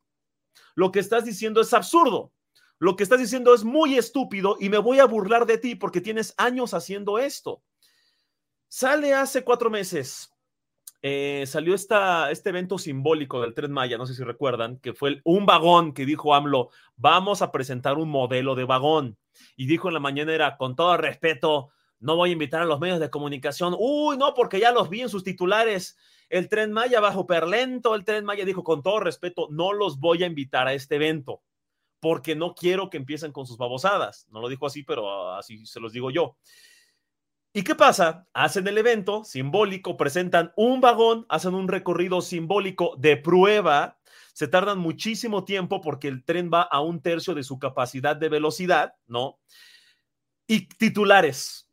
[0.74, 2.34] Lo que estás diciendo es absurdo.
[2.80, 6.02] Lo que estás diciendo es muy estúpido y me voy a burlar de ti porque
[6.02, 7.62] tienes años haciendo esto.
[8.70, 10.33] Sale hace cuatro meses
[11.06, 15.20] eh, salió esta, este evento simbólico del Tren Maya, no sé si recuerdan, que fue
[15.26, 19.18] un vagón que dijo AMLO, vamos a presentar un modelo de vagón.
[19.58, 23.02] Y dijo en la mañanera, con todo respeto, no voy a invitar a los medios
[23.02, 23.76] de comunicación.
[23.78, 25.98] Uy, no, porque ya los vi en sus titulares.
[26.30, 30.24] El Tren Maya bajo perlento, el Tren Maya dijo, con todo respeto, no los voy
[30.24, 31.42] a invitar a este evento,
[32.00, 34.26] porque no quiero que empiecen con sus babosadas.
[34.32, 36.38] No lo dijo así, pero así se los digo yo.
[37.56, 38.28] ¿Y qué pasa?
[38.34, 44.00] Hacen el evento simbólico, presentan un vagón, hacen un recorrido simbólico de prueba,
[44.34, 48.30] se tardan muchísimo tiempo porque el tren va a un tercio de su capacidad de
[48.30, 49.40] velocidad, ¿no?
[50.48, 51.70] Y titulares.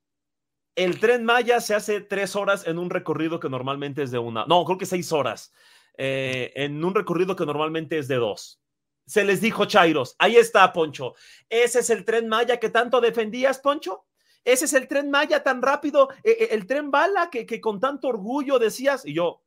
[0.76, 4.44] El tren Maya se hace tres horas en un recorrido que normalmente es de una,
[4.44, 5.50] no, creo que seis horas,
[5.96, 8.60] eh, en un recorrido que normalmente es de dos.
[9.06, 11.14] Se les dijo Chairos, ahí está, Poncho.
[11.48, 14.04] Ese es el tren Maya que tanto defendías, Poncho.
[14.44, 17.80] Ese es el tren Maya tan rápido, eh, eh, el tren bala que, que con
[17.80, 19.04] tanto orgullo decías.
[19.04, 19.42] Y yo,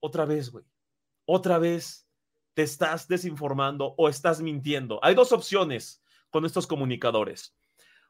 [0.00, 0.64] otra vez, güey,
[1.26, 2.06] otra vez
[2.54, 4.98] te estás desinformando o estás mintiendo.
[5.02, 7.54] Hay dos opciones con estos comunicadores.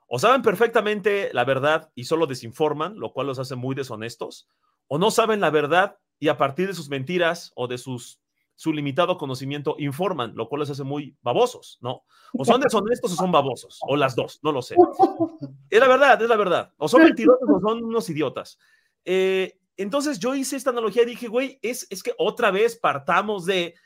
[0.06, 4.48] O saben perfectamente la verdad y solo desinforman, lo cual los hace muy deshonestos,
[4.86, 8.20] o no saben la verdad y a partir de sus mentiras o de sus
[8.58, 12.02] su limitado conocimiento informan, lo cual les hace muy babosos, ¿no?
[12.36, 14.74] O son deshonestos o son babosos, o las dos, no lo sé.
[15.70, 16.74] Es la verdad, es la verdad.
[16.76, 18.58] O son mentirosos o son unos idiotas.
[19.04, 23.46] Eh, entonces yo hice esta analogía y dije, güey, es, es que otra vez partamos
[23.46, 23.76] de,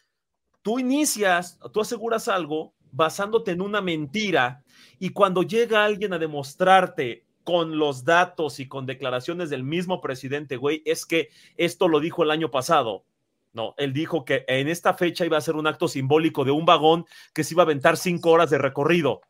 [0.62, 4.64] tú inicias, tú aseguras algo basándote en una mentira
[4.98, 10.56] y cuando llega alguien a demostrarte con los datos y con declaraciones del mismo presidente,
[10.56, 13.04] güey, es que esto lo dijo el año pasado
[13.52, 16.64] no, él dijo que en esta fecha iba a ser un acto simbólico de un
[16.64, 19.20] vagón que se iba a aventar cinco horas de recorrido.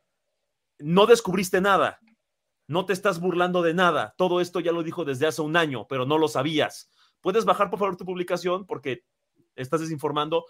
[0.79, 1.99] No descubriste nada.
[2.69, 4.15] No te estás burlando de nada.
[4.17, 6.89] Todo esto ya lo dijo desde hace un año, pero no lo sabías.
[7.21, 9.05] Puedes bajar, por favor, tu publicación porque
[9.57, 10.47] estás desinformando.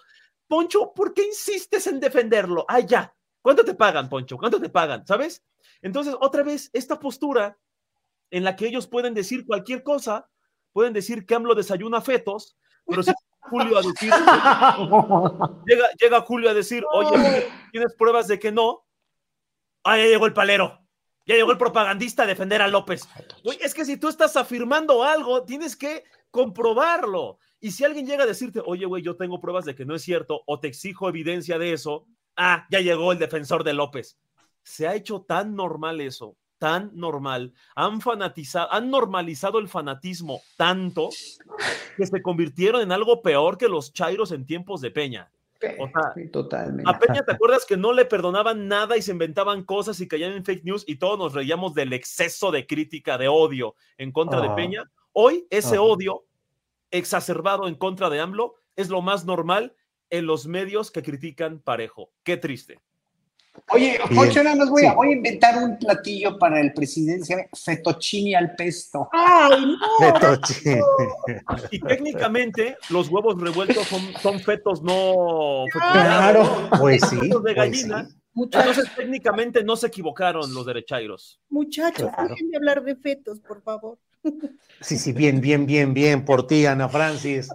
[0.47, 2.67] Poncho, ¿por qué insistes en defenderlo?
[2.69, 3.15] Ah, ya.
[3.41, 4.37] ¿Cuánto te pagan, Poncho?
[4.37, 5.07] ¿Cuánto te pagan?
[5.07, 5.43] ¿Sabes?
[5.81, 7.59] Entonces, otra vez, esta postura
[8.31, 10.29] en la que ellos pueden decir cualquier cosa,
[10.73, 12.57] pueden decir que AMLO desayuna fetos,
[12.87, 13.13] pero si
[13.43, 14.13] Julio a decir,
[15.67, 18.85] llega, llega Julio a decir, oye, ¿tienes pruebas de que no?
[19.85, 20.79] Ah, ya llegó el palero.
[21.27, 23.09] Ya llegó el propagandista a defender a López.
[23.61, 27.39] es que si tú estás afirmando algo, tienes que comprobarlo.
[27.61, 30.03] Y si alguien llega a decirte, oye, güey, yo tengo pruebas de que no es
[30.03, 34.19] cierto, o te exijo evidencia de eso, ah, ya llegó el defensor de López.
[34.65, 41.09] Se ha hecho tan normal eso, tan normal, han fanatizado, han normalizado el fanatismo tanto
[41.97, 45.33] que se convirtieron en algo peor que los chairos en tiempos de Peña.
[45.81, 46.89] O sea, Totalmente.
[46.89, 50.35] A Peña, ¿te acuerdas que no le perdonaban nada y se inventaban cosas y caían
[50.35, 54.41] en fake news y todos nos reíamos del exceso de crítica, de odio en contra
[54.41, 54.89] de Peña?
[55.11, 56.27] Hoy ese odio
[56.93, 59.75] exacerbado en contra de AMLO es lo más normal
[60.11, 62.13] en los medios que critican parejo.
[62.23, 62.79] Qué triste.
[63.71, 64.97] Oye, Poncho, nada más voy, a, sí.
[64.97, 69.09] voy a inventar un platillo para el llama fettuccini al pesto.
[69.13, 69.79] ¡Ay, no!
[70.21, 70.81] Fettuccine.
[71.71, 76.69] Y técnicamente los huevos revueltos son, son fetos no Claro.
[76.79, 78.07] Pues sí, fetos de pues gallina.
[78.09, 78.17] sí.
[78.35, 81.39] Muchachos, Entonces técnicamente no se equivocaron los derechairos.
[81.51, 82.31] muchachos, Claro.
[82.31, 83.99] dejen de hablar de fetos, por favor.
[84.81, 87.51] Sí, sí, bien, bien, bien, bien, por ti, Ana Francis.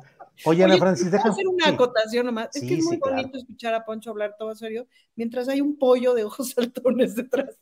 [0.45, 1.29] Oye, Ana Francis, ¿puedo deja.
[1.29, 1.71] hacer una sí.
[1.73, 2.49] acotación nomás.
[2.55, 3.17] Es Sí, que es muy sí, claro.
[3.17, 7.57] bonito escuchar a Poncho hablar todo serio mientras hay un pollo de ojos saltones detrás.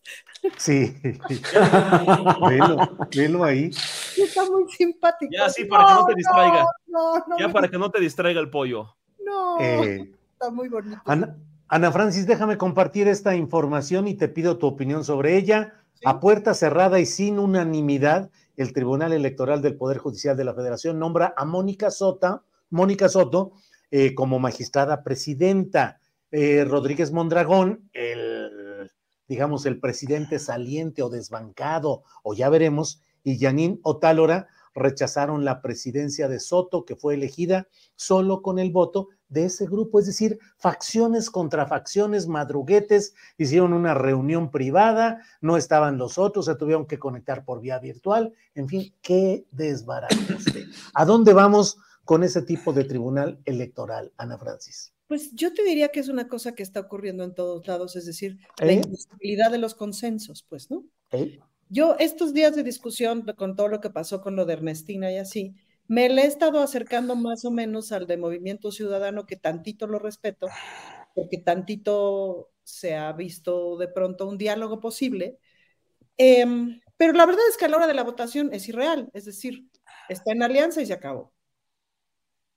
[0.58, 0.96] Sí.
[2.50, 3.72] velo, velo ahí.
[4.18, 5.32] Y Está muy simpático.
[5.34, 6.66] Ya, sí, para que no te distraiga.
[6.88, 8.96] No, no, Ya me- para que no te distraiga el pollo.
[9.24, 11.02] no, Eh, está muy bonito.
[11.06, 11.36] Ana,
[11.68, 15.74] Ana Francis, déjame compartir esta información y te pido tu opinión sobre ella.
[16.04, 21.00] A puerta cerrada y sin unanimidad, el Tribunal Electoral del Poder Judicial de la Federación
[21.00, 22.44] nombra a Mónica Sota,
[22.76, 23.54] Mónica Soto
[23.90, 26.00] eh, como magistrada presidenta.
[26.32, 28.92] Eh, Rodríguez Mondragón, el,
[29.28, 36.28] digamos, el presidente saliente o desbancado, o ya veremos, y Yanín Otálora rechazaron la presidencia
[36.28, 41.30] de Soto, que fue elegida solo con el voto de ese grupo, es decir, facciones
[41.30, 47.46] contra facciones, madruguetes, hicieron una reunión privada, no estaban los otros, se tuvieron que conectar
[47.46, 50.18] por vía virtual, en fin, qué desbarate.
[50.94, 54.94] ¿A dónde vamos con ese tipo de tribunal electoral, Ana Francis?
[55.08, 58.06] Pues yo te diría que es una cosa que está ocurriendo en todos lados, es
[58.06, 58.74] decir, la ¿Eh?
[58.76, 60.86] imposibilidad de los consensos, pues, ¿no?
[61.12, 61.40] ¿Eh?
[61.70, 65.18] Yo estos días de discusión con todo lo que pasó con lo de Ernestina y
[65.18, 65.56] así,
[65.88, 70.00] me le he estado acercando más o menos al de Movimiento Ciudadano, que tantito lo
[70.00, 70.48] respeto,
[71.14, 75.38] porque tantito se ha visto de pronto un diálogo posible.
[76.18, 79.26] Em, pero la verdad es que a la hora de la votación es irreal, es
[79.26, 79.68] decir,
[80.10, 81.35] está en alianza y se acabó.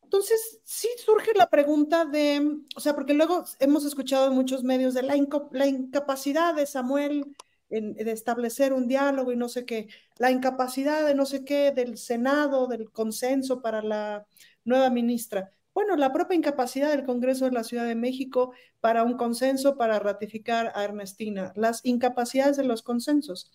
[0.09, 4.95] Entonces, sí surge la pregunta de, o sea, porque luego hemos escuchado en muchos medios
[4.95, 7.37] de la, incapacidad de Samuel
[7.69, 11.99] de establecer un diálogo y no sé qué, la incapacidad de no sé qué del
[11.99, 14.27] Senado, del consenso para la
[14.65, 15.53] nueva ministra.
[15.75, 19.99] Bueno, la propia incapacidad del Congreso de la Ciudad de México para un consenso para
[19.99, 23.53] ratificar a Ernestina, las incapacidades de los consensos.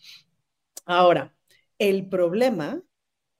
[0.86, 1.36] Ahora,
[1.80, 2.84] el problema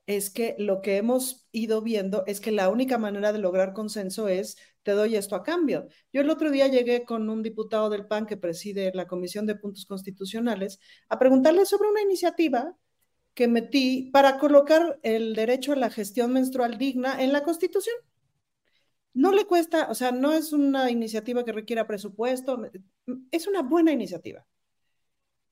[0.06, 4.28] es que lo que hemos ido viendo es que la única manera de lograr consenso
[4.28, 5.88] es te doy esto a cambio.
[6.12, 9.56] Yo el otro día llegué con un diputado del PAN que preside la Comisión de
[9.56, 10.80] Puntos Constitucionales
[11.10, 12.76] a preguntarle sobre una iniciativa
[13.34, 17.96] que metí para colocar el derecho a la gestión menstrual digna en la Constitución.
[19.14, 22.62] No le cuesta, o sea, no es una iniciativa que requiera presupuesto,
[23.32, 24.46] es una buena iniciativa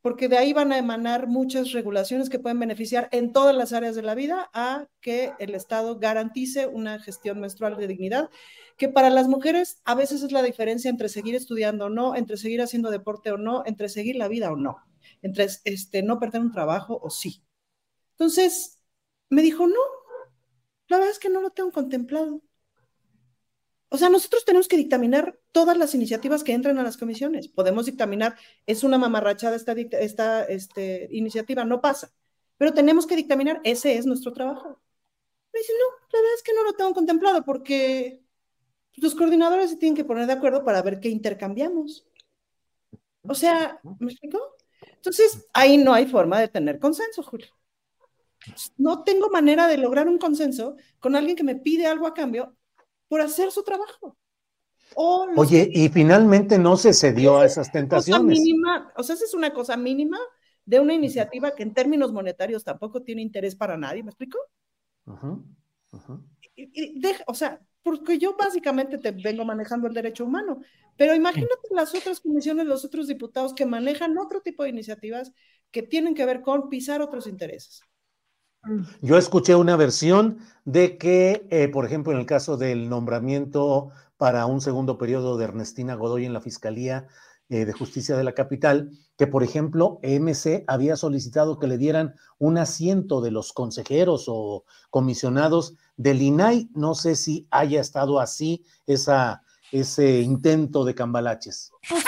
[0.02, 3.96] porque de ahí van a emanar muchas regulaciones que pueden beneficiar en todas las áreas
[3.96, 8.30] de la vida a que el Estado garantice una gestión menstrual de dignidad,
[8.78, 12.38] que para las mujeres a veces es la diferencia entre seguir estudiando o no, entre
[12.38, 14.78] seguir haciendo deporte o no, entre seguir la vida o no,
[15.22, 17.44] entre este, no perder un trabajo o sí.
[18.14, 18.80] Entonces,
[19.30, 19.80] me dijo, no,
[20.88, 22.42] la verdad es que no lo tengo contemplado.
[23.94, 27.50] O sea, nosotros tenemos que dictaminar todas las iniciativas que entran a las comisiones.
[27.50, 32.14] Podemos dictaminar, es una mamarrachada esta, esta este, iniciativa, no pasa.
[32.58, 34.82] Pero tenemos que dictaminar, ese es nuestro trabajo.
[35.52, 38.24] Me dice, no, la verdad es que no lo tengo contemplado porque
[38.96, 42.08] los coordinadores se tienen que poner de acuerdo para ver qué intercambiamos.
[43.24, 44.40] O sea, ¿me explico?
[44.96, 47.50] Entonces, ahí no hay forma de tener consenso, Julio.
[48.78, 52.56] No tengo manera de lograr un consenso con alguien que me pide algo a cambio
[53.12, 54.18] por hacer su trabajo.
[54.96, 58.20] O Oye, y finalmente no se cedió a esas cosa tentaciones.
[58.20, 60.18] mínima, o sea, esa es una cosa mínima
[60.66, 64.38] de una iniciativa que en términos monetarios tampoco tiene interés para nadie, ¿me explico?
[66.56, 70.62] Y- y deja- o sea, porque yo básicamente te vengo manejando el derecho humano,
[70.98, 75.34] pero imagínate las otras comisiones, los otros diputados que manejan otro tipo de iniciativas
[75.72, 77.82] que tienen que ver con pisar otros intereses.
[79.02, 84.46] Yo escuché una versión de que, eh, por ejemplo, en el caso del nombramiento para
[84.46, 87.08] un segundo periodo de Ernestina Godoy en la Fiscalía
[87.50, 92.14] eh, de Justicia de la Capital, que, por ejemplo, MC había solicitado que le dieran
[92.38, 96.70] un asiento de los consejeros o comisionados del INAI.
[96.76, 101.72] No sé si haya estado así ese intento de cambalaches.
[101.90, 102.04] Pues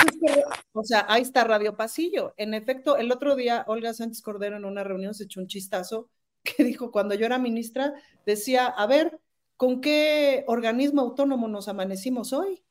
[0.73, 2.33] o sea, ahí está Radio Pasillo.
[2.37, 6.09] En efecto, el otro día Olga Sánchez Cordero en una reunión se echó un chistazo
[6.43, 7.93] que dijo, cuando yo era ministra,
[8.25, 9.19] decía, a ver,
[9.57, 12.63] ¿con qué organismo autónomo nos amanecimos hoy?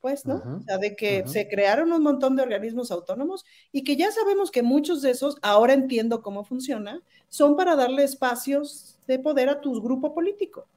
[0.00, 0.36] Pues, ¿no?
[0.36, 4.12] Ujú, O sea, de que se crearon un montón de organismos autónomos y que ya
[4.12, 9.48] sabemos que muchos de esos, ahora entiendo cómo funciona, son para darle espacios de poder
[9.48, 10.68] a tu grupo político.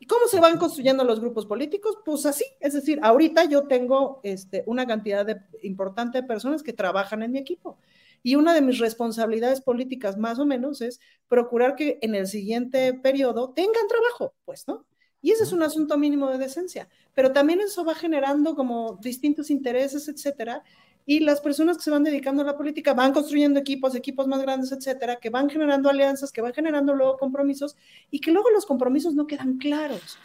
[0.00, 1.98] ¿Y cómo se van construyendo los grupos políticos?
[2.04, 6.72] Pues así, es decir, ahorita yo tengo este, una cantidad de, importante de personas que
[6.72, 7.78] trabajan en mi equipo.
[8.22, 12.94] Y una de mis responsabilidades políticas, más o menos, es procurar que en el siguiente
[12.94, 14.86] periodo tengan trabajo, pues, ¿no?
[15.20, 16.88] Y ese es un asunto mínimo de decencia.
[17.14, 20.62] Pero también eso va generando como distintos intereses, etcétera.
[21.06, 24.42] Y las personas que se van dedicando a la política van construyendo equipos, equipos más
[24.42, 27.76] grandes, etcétera, que van generando alianzas, que van generando luego compromisos
[28.10, 30.18] y que luego los compromisos no quedan claros.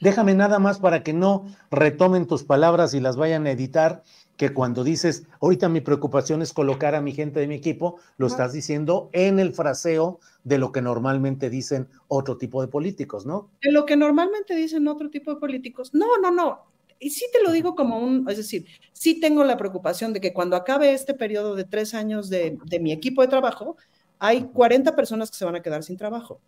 [0.00, 4.02] Déjame nada más para que no retomen tus palabras y las vayan a editar
[4.36, 8.26] que cuando dices, ahorita mi preocupación es colocar a mi gente de mi equipo, lo
[8.26, 13.50] estás diciendo en el fraseo de lo que normalmente dicen otro tipo de políticos, ¿no?
[13.62, 15.94] De lo que normalmente dicen otro tipo de políticos.
[15.94, 16.64] No, no, no.
[16.98, 20.32] Y sí te lo digo como un, es decir, sí tengo la preocupación de que
[20.32, 23.76] cuando acabe este periodo de tres años de, de mi equipo de trabajo,
[24.18, 26.40] hay 40 personas que se van a quedar sin trabajo.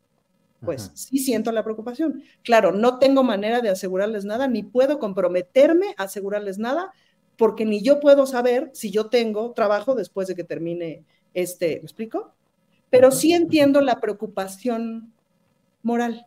[0.64, 2.22] Pues sí siento la preocupación.
[2.43, 6.93] Claro, no tengo manera de asegurarles nada, ni puedo comprometerme a asegurarles nada,
[7.37, 11.82] porque ni yo puedo saber si yo tengo trabajo después de que termine este, ¿me
[11.82, 12.32] explico?
[12.89, 15.12] Pero sí entiendo la preocupación
[15.82, 16.26] moral.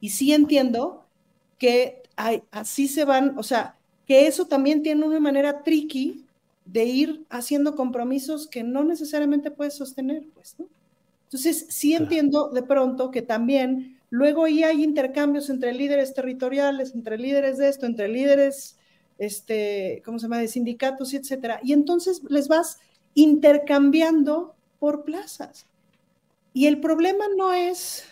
[0.00, 1.06] Y sí entiendo
[1.58, 3.76] que hay, así se van, o sea,
[4.06, 6.26] que eso también tiene una manera tricky
[6.64, 10.68] de ir haciendo compromisos que no necesariamente puedes sostener, pues, ¿no?
[11.24, 17.18] Entonces, sí entiendo de pronto que también luego ahí hay intercambios entre líderes territoriales, entre
[17.18, 18.79] líderes de esto, entre líderes
[19.20, 21.60] este, ¿cómo se llama?, de sindicatos etcétera.
[21.62, 22.80] Y entonces les vas
[23.14, 25.66] intercambiando por plazas.
[26.52, 28.04] Y el problema no es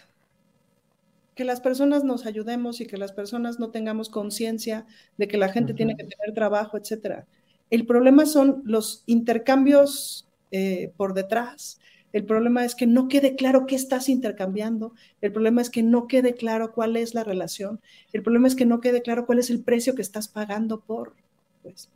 [1.35, 4.87] que las personas nos ayudemos y que las personas no tengamos conciencia
[5.17, 7.27] de que la gente tiene que tener trabajo, etcétera.
[7.71, 11.81] El problema son los intercambios eh, por detrás,
[12.13, 14.95] el problema es que no quede claro qué estás intercambiando.
[15.21, 17.81] El problema es que no quede claro cuál es la relación.
[18.13, 21.15] El problema es que no quede claro cuál es el precio que estás pagando por.
[21.63, 21.91] Pues.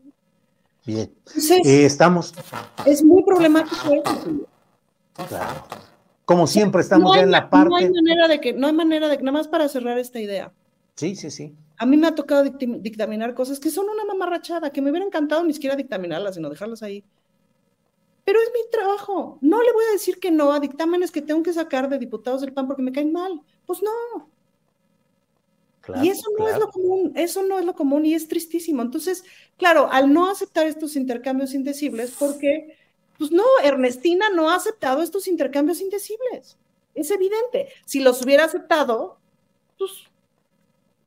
[0.84, 1.10] Bien.
[1.64, 2.34] Eh, estamos.
[2.84, 4.02] Es muy problemático
[5.28, 5.64] Claro.
[6.24, 7.68] Como siempre, estamos ya en la parte.
[7.68, 10.20] No hay manera de que, no hay manera de que, nada más para cerrar esta
[10.20, 10.52] idea.
[10.94, 11.54] Sí, sí, sí.
[11.78, 15.42] A mí me ha tocado dictaminar cosas que son una mamarrachada, que me hubiera encantado
[15.42, 17.04] ni siquiera dictaminarlas, sino dejarlas ahí
[18.24, 19.38] pero es mi trabajo.
[19.40, 22.40] No le voy a decir que no a dictámenes que tengo que sacar de diputados
[22.40, 23.40] del PAN porque me caen mal.
[23.66, 24.30] Pues no.
[26.02, 28.82] y eso no es lo común, eso no es lo común y es tristísimo.
[28.82, 29.24] Entonces,
[29.56, 32.76] claro, al no aceptar estos intercambios indecibles, porque,
[33.18, 36.56] pues no, Ernestina no ha aceptado estos intercambios indecibles.
[36.94, 37.68] Es evidente.
[37.84, 39.18] Si los hubiera aceptado,
[39.78, 39.92] pues.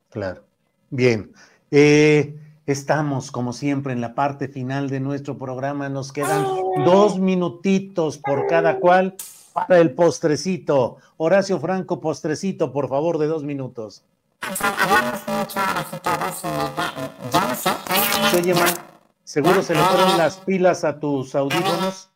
[0.09, 0.43] Claro.
[0.89, 1.31] Bien.
[1.71, 2.35] Eh,
[2.67, 5.87] Estamos, como siempre, en la parte final de nuestro programa.
[5.87, 6.43] Nos quedan
[6.83, 9.15] dos minutitos por cada cual
[9.53, 10.97] para el postrecito.
[11.17, 14.03] Horacio Franco, postrecito, por favor, de dos minutos.
[18.33, 18.73] Oye, man,
[19.23, 22.09] ¿seguro se le fueron las pilas a tus audífonos?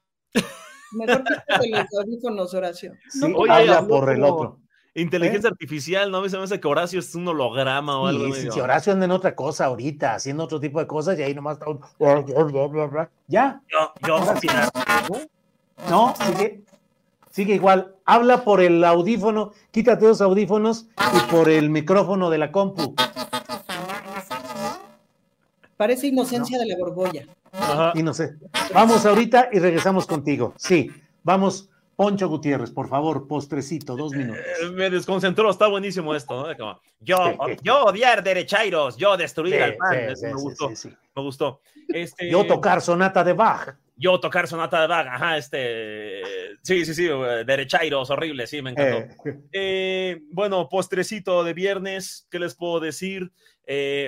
[0.93, 1.23] Mejor
[1.61, 2.93] que los audífonos, Horacio.
[3.09, 4.57] Sí, habla por el otro.
[4.95, 5.51] Inteligencia ¿Eh?
[5.51, 6.17] artificial, ¿no?
[6.17, 8.33] A mí se me hace que Horacio es un holograma o algo.
[8.33, 11.33] Sí, si Horacio anda en otra cosa ahorita, haciendo otro tipo de cosas, y ahí
[11.33, 11.79] nomás está un.
[13.27, 13.61] Ya.
[13.69, 14.19] Yo, yo,
[15.89, 16.63] No, sigue,
[17.29, 17.95] sigue igual.
[18.05, 22.95] Habla por el audífono, quítate los audífonos y por el micrófono de la compu.
[25.77, 27.25] Parece inocencia de la borbolla.
[27.53, 27.93] Ajá.
[27.95, 28.47] Inocente.
[28.73, 30.53] Vamos ahorita y regresamos contigo.
[30.57, 30.91] Sí,
[31.23, 31.68] vamos
[31.99, 34.41] Poncho Gutiérrez, por favor, postrecito, dos minutos.
[34.41, 36.79] Eh, me desconcentró, está buenísimo esto, ¿no?
[37.01, 39.97] yo, yo odiar derechairos, yo destruir al pan.
[40.21, 40.69] me gustó.
[40.69, 41.59] me gustó.
[41.89, 43.75] Este, yo tocar sonata de Bach.
[43.97, 46.21] Yo tocar sonata de Bach, ajá, este.
[46.61, 49.13] Sí, sí, sí, eh, derechairos, horrible, sí, me encantó.
[49.51, 50.21] Eh.
[50.31, 53.33] bueno, postrecito de viernes, ¿qué les puedo decir?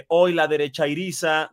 [0.08, 1.52] hoy la derechairiza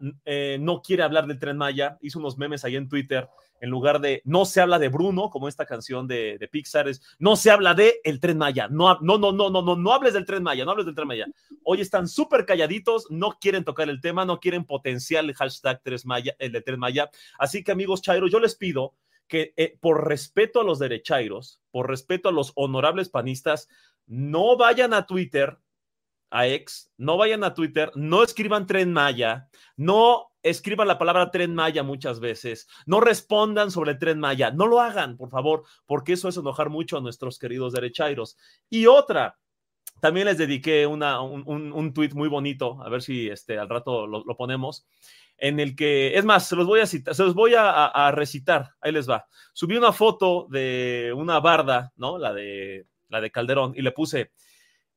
[0.60, 3.28] no quiere hablar del tren Maya, hizo unos memes ahí en Twitter
[3.60, 7.36] en lugar de no se habla de Bruno, como esta canción de, Pixar, es no
[7.36, 8.68] se habla de el tren Maya.
[8.68, 11.08] No, no, no, no, no, no, no hables del tren Maya, no hables del tren
[11.08, 11.26] Maya.
[11.64, 16.06] Hoy están súper calladitos, no quieren tocar el tema, no quieren potenciar el hashtag 3
[16.06, 17.10] Maya, el de tren Maya.
[17.38, 18.94] Así que, amigos Chairo, yo les pido
[19.28, 23.68] que eh, por respeto a los derechairos, por respeto a los honorables panistas,
[24.06, 25.58] no vayan a Twitter,
[26.30, 31.54] a ex, no vayan a Twitter, no escriban tren Maya, no escriban la palabra tren
[31.54, 36.28] Maya muchas veces, no respondan sobre tren Maya, no lo hagan, por favor, porque eso
[36.28, 38.36] es enojar mucho a nuestros queridos derechairos.
[38.68, 39.38] Y otra,
[40.00, 44.06] también les dediqué una, un, un, tweet muy bonito, a ver si este, al rato
[44.06, 44.86] lo, ponemos,
[45.36, 48.74] en el que, es más, se los voy a citar, se los voy a, recitar,
[48.80, 49.26] ahí les va.
[49.52, 52.18] Subí una foto de una barda, ¿no?
[52.18, 54.32] La de, la de Calderón, y le puse,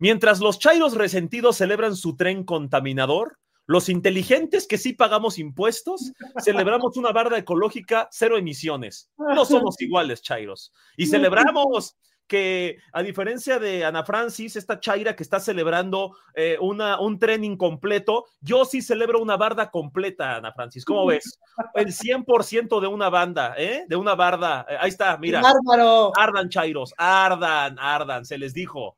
[0.02, 6.12] Mientras los chairos resentidos celebran su tren contaminador, los inteligentes que sí pagamos impuestos,
[6.43, 9.09] celebramos una barda ecológica cero emisiones.
[9.18, 10.72] No somos iguales, chairos.
[10.97, 11.95] Y celebramos
[12.32, 17.43] que a diferencia de Ana Francis, esta Chaira que está celebrando eh, una, un tren
[17.43, 20.86] incompleto, yo sí celebro una barda completa, Ana Francis.
[20.86, 21.41] ¿Cómo ves?
[21.74, 23.84] El 100% de una banda, ¿eh?
[23.86, 24.66] De una barda.
[24.70, 25.41] Eh, ahí está, mira.
[25.41, 26.14] ¡Bárbaro!
[26.18, 28.97] Ardan, Chairos, ardan, ardan, se les dijo.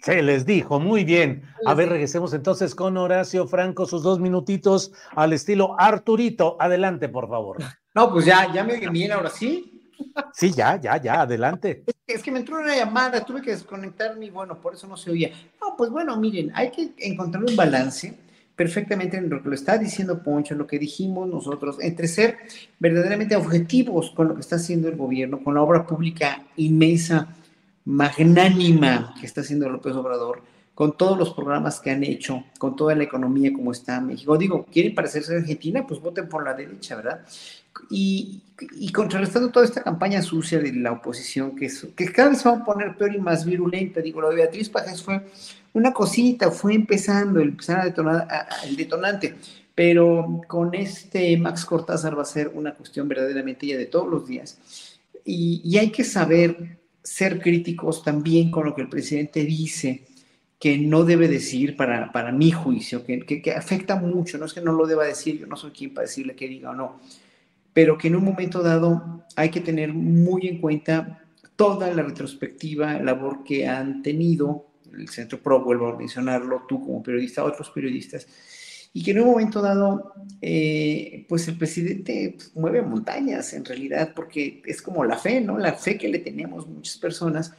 [0.00, 1.42] Se les dijo, muy bien.
[1.66, 6.56] A ver, regresemos entonces con Horacio Franco, sus dos minutitos al estilo Arturito.
[6.60, 7.58] Adelante, por favor.
[7.94, 9.78] No, pues ya, ya me bien ahora sí.
[10.32, 11.84] Sí, ya, ya, ya, adelante.
[12.06, 15.10] Es que me entró una llamada, tuve que desconectarme y bueno, por eso no se
[15.10, 15.30] oía.
[15.60, 18.16] No, pues bueno, miren, hay que encontrar un balance
[18.54, 22.38] perfectamente en lo que lo está diciendo Poncho, lo que dijimos nosotros, entre ser
[22.80, 27.28] verdaderamente objetivos con lo que está haciendo el gobierno, con la obra pública inmensa,
[27.88, 30.42] magnánima que está haciendo López Obrador,
[30.74, 34.36] con todos los programas que han hecho, con toda la economía como está México.
[34.36, 35.86] Digo, ¿quieren parecerse a Argentina?
[35.86, 37.24] Pues voten por la derecha, ¿verdad?
[37.88, 38.42] Y,
[38.92, 42.94] contrarrestando toda esta campaña sucia de la oposición, que, que cada vez va a poner
[42.94, 44.02] peor y más virulenta.
[44.02, 45.22] Digo, lo de Beatriz Pajes fue
[45.72, 48.28] una cosita, fue empezando, empezar a detonar,
[48.66, 49.34] el detonante.
[49.74, 54.26] Pero con este Max Cortázar va a ser una cuestión verdaderamente ya de todos los
[54.26, 54.58] días.
[55.24, 56.77] Y, y hay que saber
[57.08, 60.04] ser críticos también con lo que el presidente dice
[60.58, 64.60] que no debe decir para, para mi juicio, que, que, afecta mucho, no es que
[64.60, 67.00] no lo deba decir, yo no soy quien para decirle que diga o no,
[67.72, 71.24] pero que en un momento dado hay que tener muy en cuenta
[71.56, 77.02] toda la retrospectiva, labor que han tenido el Centro PRO, vuelvo a mencionarlo, tú como
[77.02, 78.26] periodista, otros periodistas,
[78.98, 84.60] y que en un momento dado, eh, pues el presidente mueve montañas en realidad, porque
[84.66, 85.56] es como la fe, ¿no?
[85.56, 87.52] La fe que le tenemos muchas personas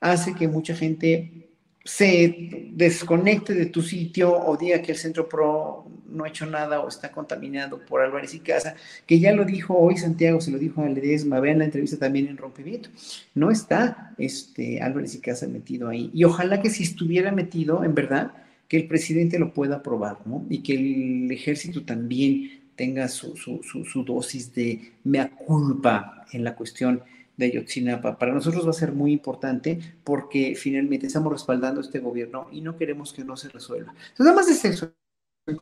[0.00, 1.46] hace que mucha gente
[1.84, 6.80] se desconecte de tu sitio o diga que el Centro PRO no ha hecho nada
[6.80, 8.74] o está contaminado por Álvarez y Casa,
[9.06, 12.26] que ya lo dijo hoy Santiago, se lo dijo a Ledesma, vean la entrevista también
[12.26, 12.88] en Rompimiento.
[13.36, 16.10] No está este, Álvarez y Casa metido ahí.
[16.12, 18.32] Y ojalá que si estuviera metido, en verdad,
[18.70, 20.46] que el presidente lo pueda aprobar, ¿no?
[20.48, 26.54] Y que el ejército también tenga su, su, su, dosis de mea culpa en la
[26.54, 27.02] cuestión
[27.36, 28.16] de Ayotzinapa.
[28.16, 32.76] Para nosotros va a ser muy importante porque finalmente estamos respaldando este gobierno y no
[32.76, 33.92] queremos que no se resuelva.
[33.92, 34.92] Entonces, además de eso,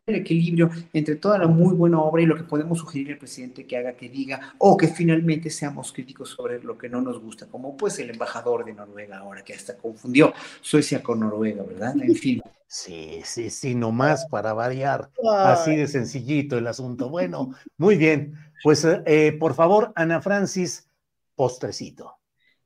[0.07, 3.66] el equilibrio entre toda la muy buena obra y lo que podemos sugerir al presidente
[3.66, 7.47] que haga, que diga, o que finalmente seamos críticos sobre lo que no nos gusta,
[7.47, 11.95] como pues el embajador de Noruega ahora, que hasta confundió Suecia con Noruega, ¿verdad?
[12.01, 12.43] En fin.
[12.66, 17.09] Sí, sí, sí, nomás para variar, así de sencillito el asunto.
[17.09, 18.34] Bueno, muy bien.
[18.62, 20.86] Pues eh, por favor, Ana Francis,
[21.34, 22.18] postrecito.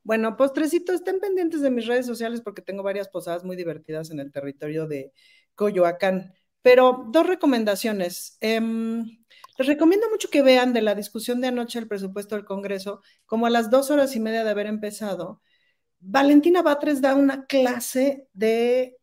[0.02, 4.18] Bueno, postrecito, estén pendientes de mis redes sociales porque tengo varias posadas muy divertidas en
[4.18, 5.12] el territorio de
[5.54, 6.34] Coyoacán.
[6.62, 8.38] Pero dos recomendaciones.
[8.40, 9.04] Em,
[9.58, 13.46] les recomiendo mucho que vean de la discusión de anoche el presupuesto del Congreso, como
[13.46, 15.40] a las dos horas y media de haber empezado,
[16.00, 18.98] Valentina Batres da una clase de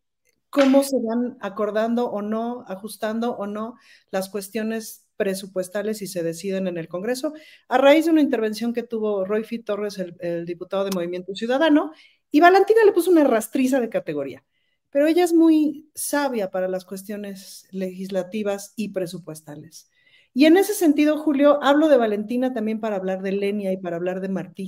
[0.50, 3.76] cómo se van acordando o no, ajustando o no
[4.10, 7.32] las cuestiones presupuestales y se deciden en el Congreso,
[7.68, 9.58] a raíz de una intervención que tuvo Roy F.
[9.60, 11.92] Torres, el, diputado de Movimiento Ciudadano,
[12.30, 14.44] y Valentina le puso una rastriza de categoría,
[14.90, 19.90] pero ella es muy sabia para las cuestiones legislativas y presupuestales.
[20.32, 23.96] Y en ese sentido, Julio, hablo de Valentina también para hablar de Lenia y para
[23.96, 24.66] hablar de Martí.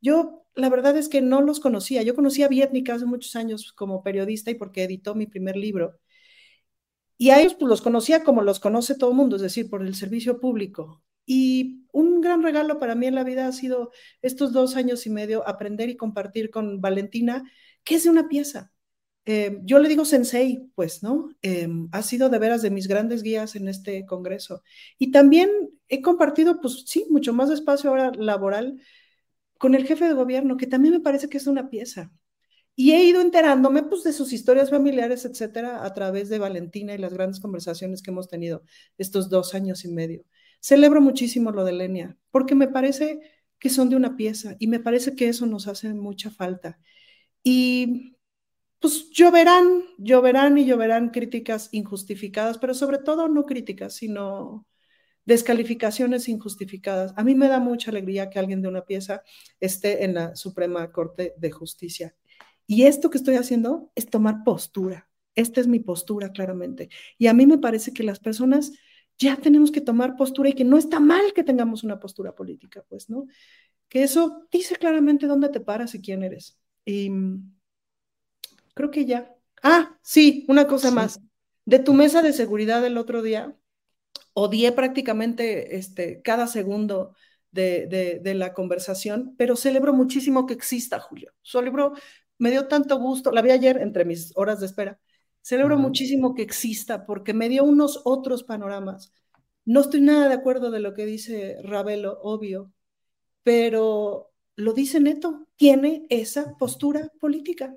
[0.00, 2.02] Yo, la verdad es que no los conocía.
[2.02, 5.98] Yo conocí a Vietnica hace muchos años como periodista y porque editó mi primer libro.
[7.16, 9.82] Y a ellos pues, los conocía como los conoce todo el mundo, es decir, por
[9.82, 11.02] el servicio público.
[11.24, 13.92] Y un gran regalo para mí en la vida ha sido
[14.22, 17.44] estos dos años y medio aprender y compartir con Valentina,
[17.84, 18.71] que es de una pieza.
[19.24, 21.28] Eh, yo le digo sensei, pues, ¿no?
[21.42, 24.62] Eh, ha sido de veras de mis grandes guías en este congreso.
[24.98, 25.50] Y también
[25.88, 28.80] he compartido, pues sí, mucho más espacio ahora laboral
[29.58, 32.12] con el jefe de gobierno, que también me parece que es una pieza.
[32.74, 36.98] Y he ido enterándome pues, de sus historias familiares, etcétera, a través de Valentina y
[36.98, 38.64] las grandes conversaciones que hemos tenido
[38.98, 40.24] estos dos años y medio.
[40.60, 43.20] Celebro muchísimo lo de Lenia, porque me parece
[43.58, 46.80] que son de una pieza y me parece que eso nos hace mucha falta.
[47.44, 48.11] Y
[48.82, 54.66] pues lloverán, lloverán y lloverán críticas injustificadas, pero sobre todo no críticas, sino
[55.24, 57.14] descalificaciones injustificadas.
[57.16, 59.22] A mí me da mucha alegría que alguien de una pieza
[59.60, 62.16] esté en la Suprema Corte de Justicia.
[62.66, 65.08] Y esto que estoy haciendo es tomar postura.
[65.36, 66.90] Esta es mi postura, claramente.
[67.18, 68.72] Y a mí me parece que las personas
[69.16, 72.84] ya tenemos que tomar postura y que no está mal que tengamos una postura política,
[72.88, 73.28] pues, ¿no?
[73.88, 76.58] Que eso dice claramente dónde te paras y quién eres.
[76.84, 77.12] Y,
[78.74, 79.34] creo que ya.
[79.62, 81.20] Ah, sí, una cosa más.
[81.64, 83.56] De tu mesa de seguridad el otro día,
[84.34, 87.14] odié prácticamente este, cada segundo
[87.52, 91.32] de, la conversación, pero celebro muchísimo que exista, Julio.
[91.42, 91.92] Celebro,
[92.38, 94.98] me dio tanto gusto, la vi ayer entre mis horas de espera,
[95.42, 99.12] celebro muchísimo que exista porque me dio unos otros panoramas.
[99.64, 102.72] No estoy nada de acuerdo de lo que dice Ravelo, obvio,
[103.42, 107.76] pero lo dice Neto, tiene esa postura política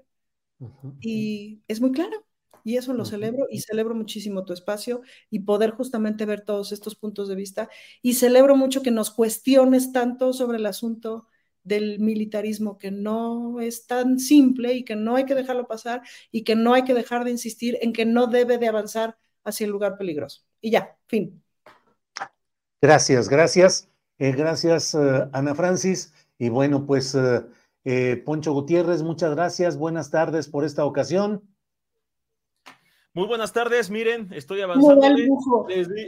[1.01, 2.25] y es muy claro.
[2.63, 6.95] Y eso lo celebro y celebro muchísimo tu espacio y poder justamente ver todos estos
[6.95, 7.69] puntos de vista.
[8.01, 11.27] Y celebro mucho que nos cuestiones tanto sobre el asunto
[11.63, 16.01] del militarismo, que no es tan simple y que no hay que dejarlo pasar
[16.31, 19.65] y que no hay que dejar de insistir en que no debe de avanzar hacia
[19.65, 20.43] el lugar peligroso.
[20.61, 21.43] Y ya, fin.
[22.81, 23.89] Gracias, gracias.
[24.17, 26.13] Eh, gracias, eh, Ana Francis.
[26.37, 27.43] Y bueno, pues eh,
[28.25, 29.77] Poncho Gutiérrez, muchas gracias.
[29.77, 31.43] Buenas tardes por esta ocasión.
[33.15, 35.01] Muy buenas tardes, miren, estoy avanzando.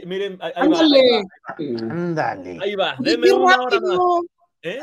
[0.04, 0.80] miren, ahí, va.
[1.90, 2.58] Ándale.
[2.60, 3.98] Ahí va, denme una hora más.
[4.60, 4.80] ¿Eh?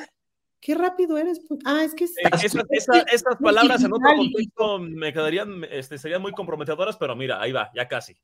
[0.59, 1.39] Qué rápido eres.
[1.63, 2.05] Ah, es que.
[2.05, 7.69] esas palabras en otro contexto me quedarían, este, serían muy comprometedoras, pero mira, ahí va,
[7.75, 8.17] ya casi.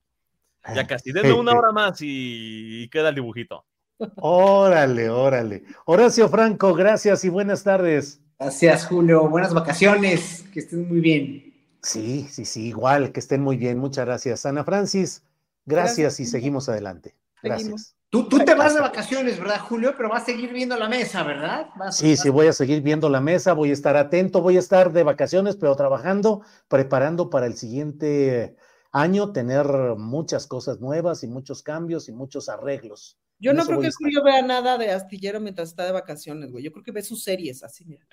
[0.73, 1.11] Ya casi.
[1.13, 3.67] Denme una hora más y, queda el dibujito.
[4.15, 5.63] Órale, órale.
[5.85, 8.19] Horacio Franco, gracias y buenas tardes.
[8.41, 9.29] Gracias, Julio.
[9.29, 10.43] Buenas vacaciones.
[10.51, 11.53] Que estén muy bien.
[11.83, 13.77] Sí, sí, sí, igual, que estén muy bien.
[13.77, 14.47] Muchas gracias.
[14.47, 15.21] Ana Francis,
[15.63, 17.13] gracias, y seguimos adelante.
[17.43, 17.95] Gracias.
[18.09, 19.93] Tú, tú, te vas de vacaciones, ¿verdad, Julio?
[19.95, 21.67] Pero vas a seguir viendo la mesa, ¿verdad?
[21.91, 24.91] sí, sí, voy a seguir viendo la mesa, voy a estar atento, voy a estar
[24.91, 28.55] de vacaciones, pero trabajando, preparando para el siguiente
[28.91, 29.67] año, tener
[29.99, 33.19] muchas cosas nuevas y muchos cambios y muchos arreglos.
[33.37, 36.63] Yo no creo que Julio vea nada de astillero mientras está de vacaciones, güey.
[36.63, 38.03] Yo creo que ve sus series así, mira.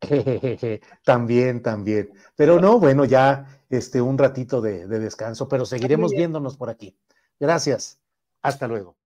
[1.04, 2.10] también, también.
[2.36, 6.96] Pero no, bueno, ya este, un ratito de, de descanso, pero seguiremos viéndonos por aquí.
[7.40, 7.98] Gracias.
[8.42, 8.96] Hasta luego.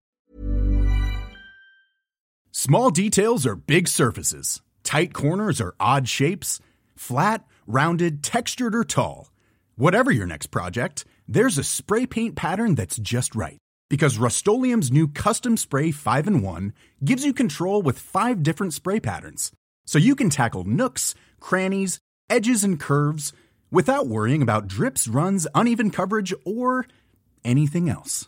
[2.51, 4.61] Small details are big surfaces.
[4.82, 6.61] Tight corners are odd shapes.
[6.95, 9.30] Flat, rounded, textured, or tall.
[9.76, 13.59] Whatever your next project, there's a spray paint pattern that's just right.
[13.88, 16.72] Because Rust new Custom Spray 5 in 1
[17.05, 19.53] gives you control with five different spray patterns
[19.86, 21.98] so you can tackle nooks, crannies,
[22.30, 23.32] edges, and curves
[23.70, 26.86] without worrying about drips, runs, uneven coverage, or
[27.44, 28.26] anything else.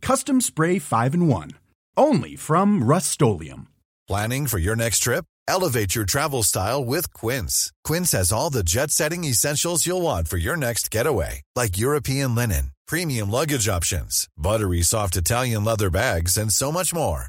[0.00, 1.50] Custom Spray 5 and 1.
[1.96, 3.20] Only from Rust
[4.08, 5.24] Planning for your next trip?
[5.48, 7.72] Elevate your travel style with Quince.
[7.84, 12.34] Quince has all the jet setting essentials you'll want for your next getaway, like European
[12.34, 17.28] linen, premium luggage options, buttery soft Italian leather bags, and so much more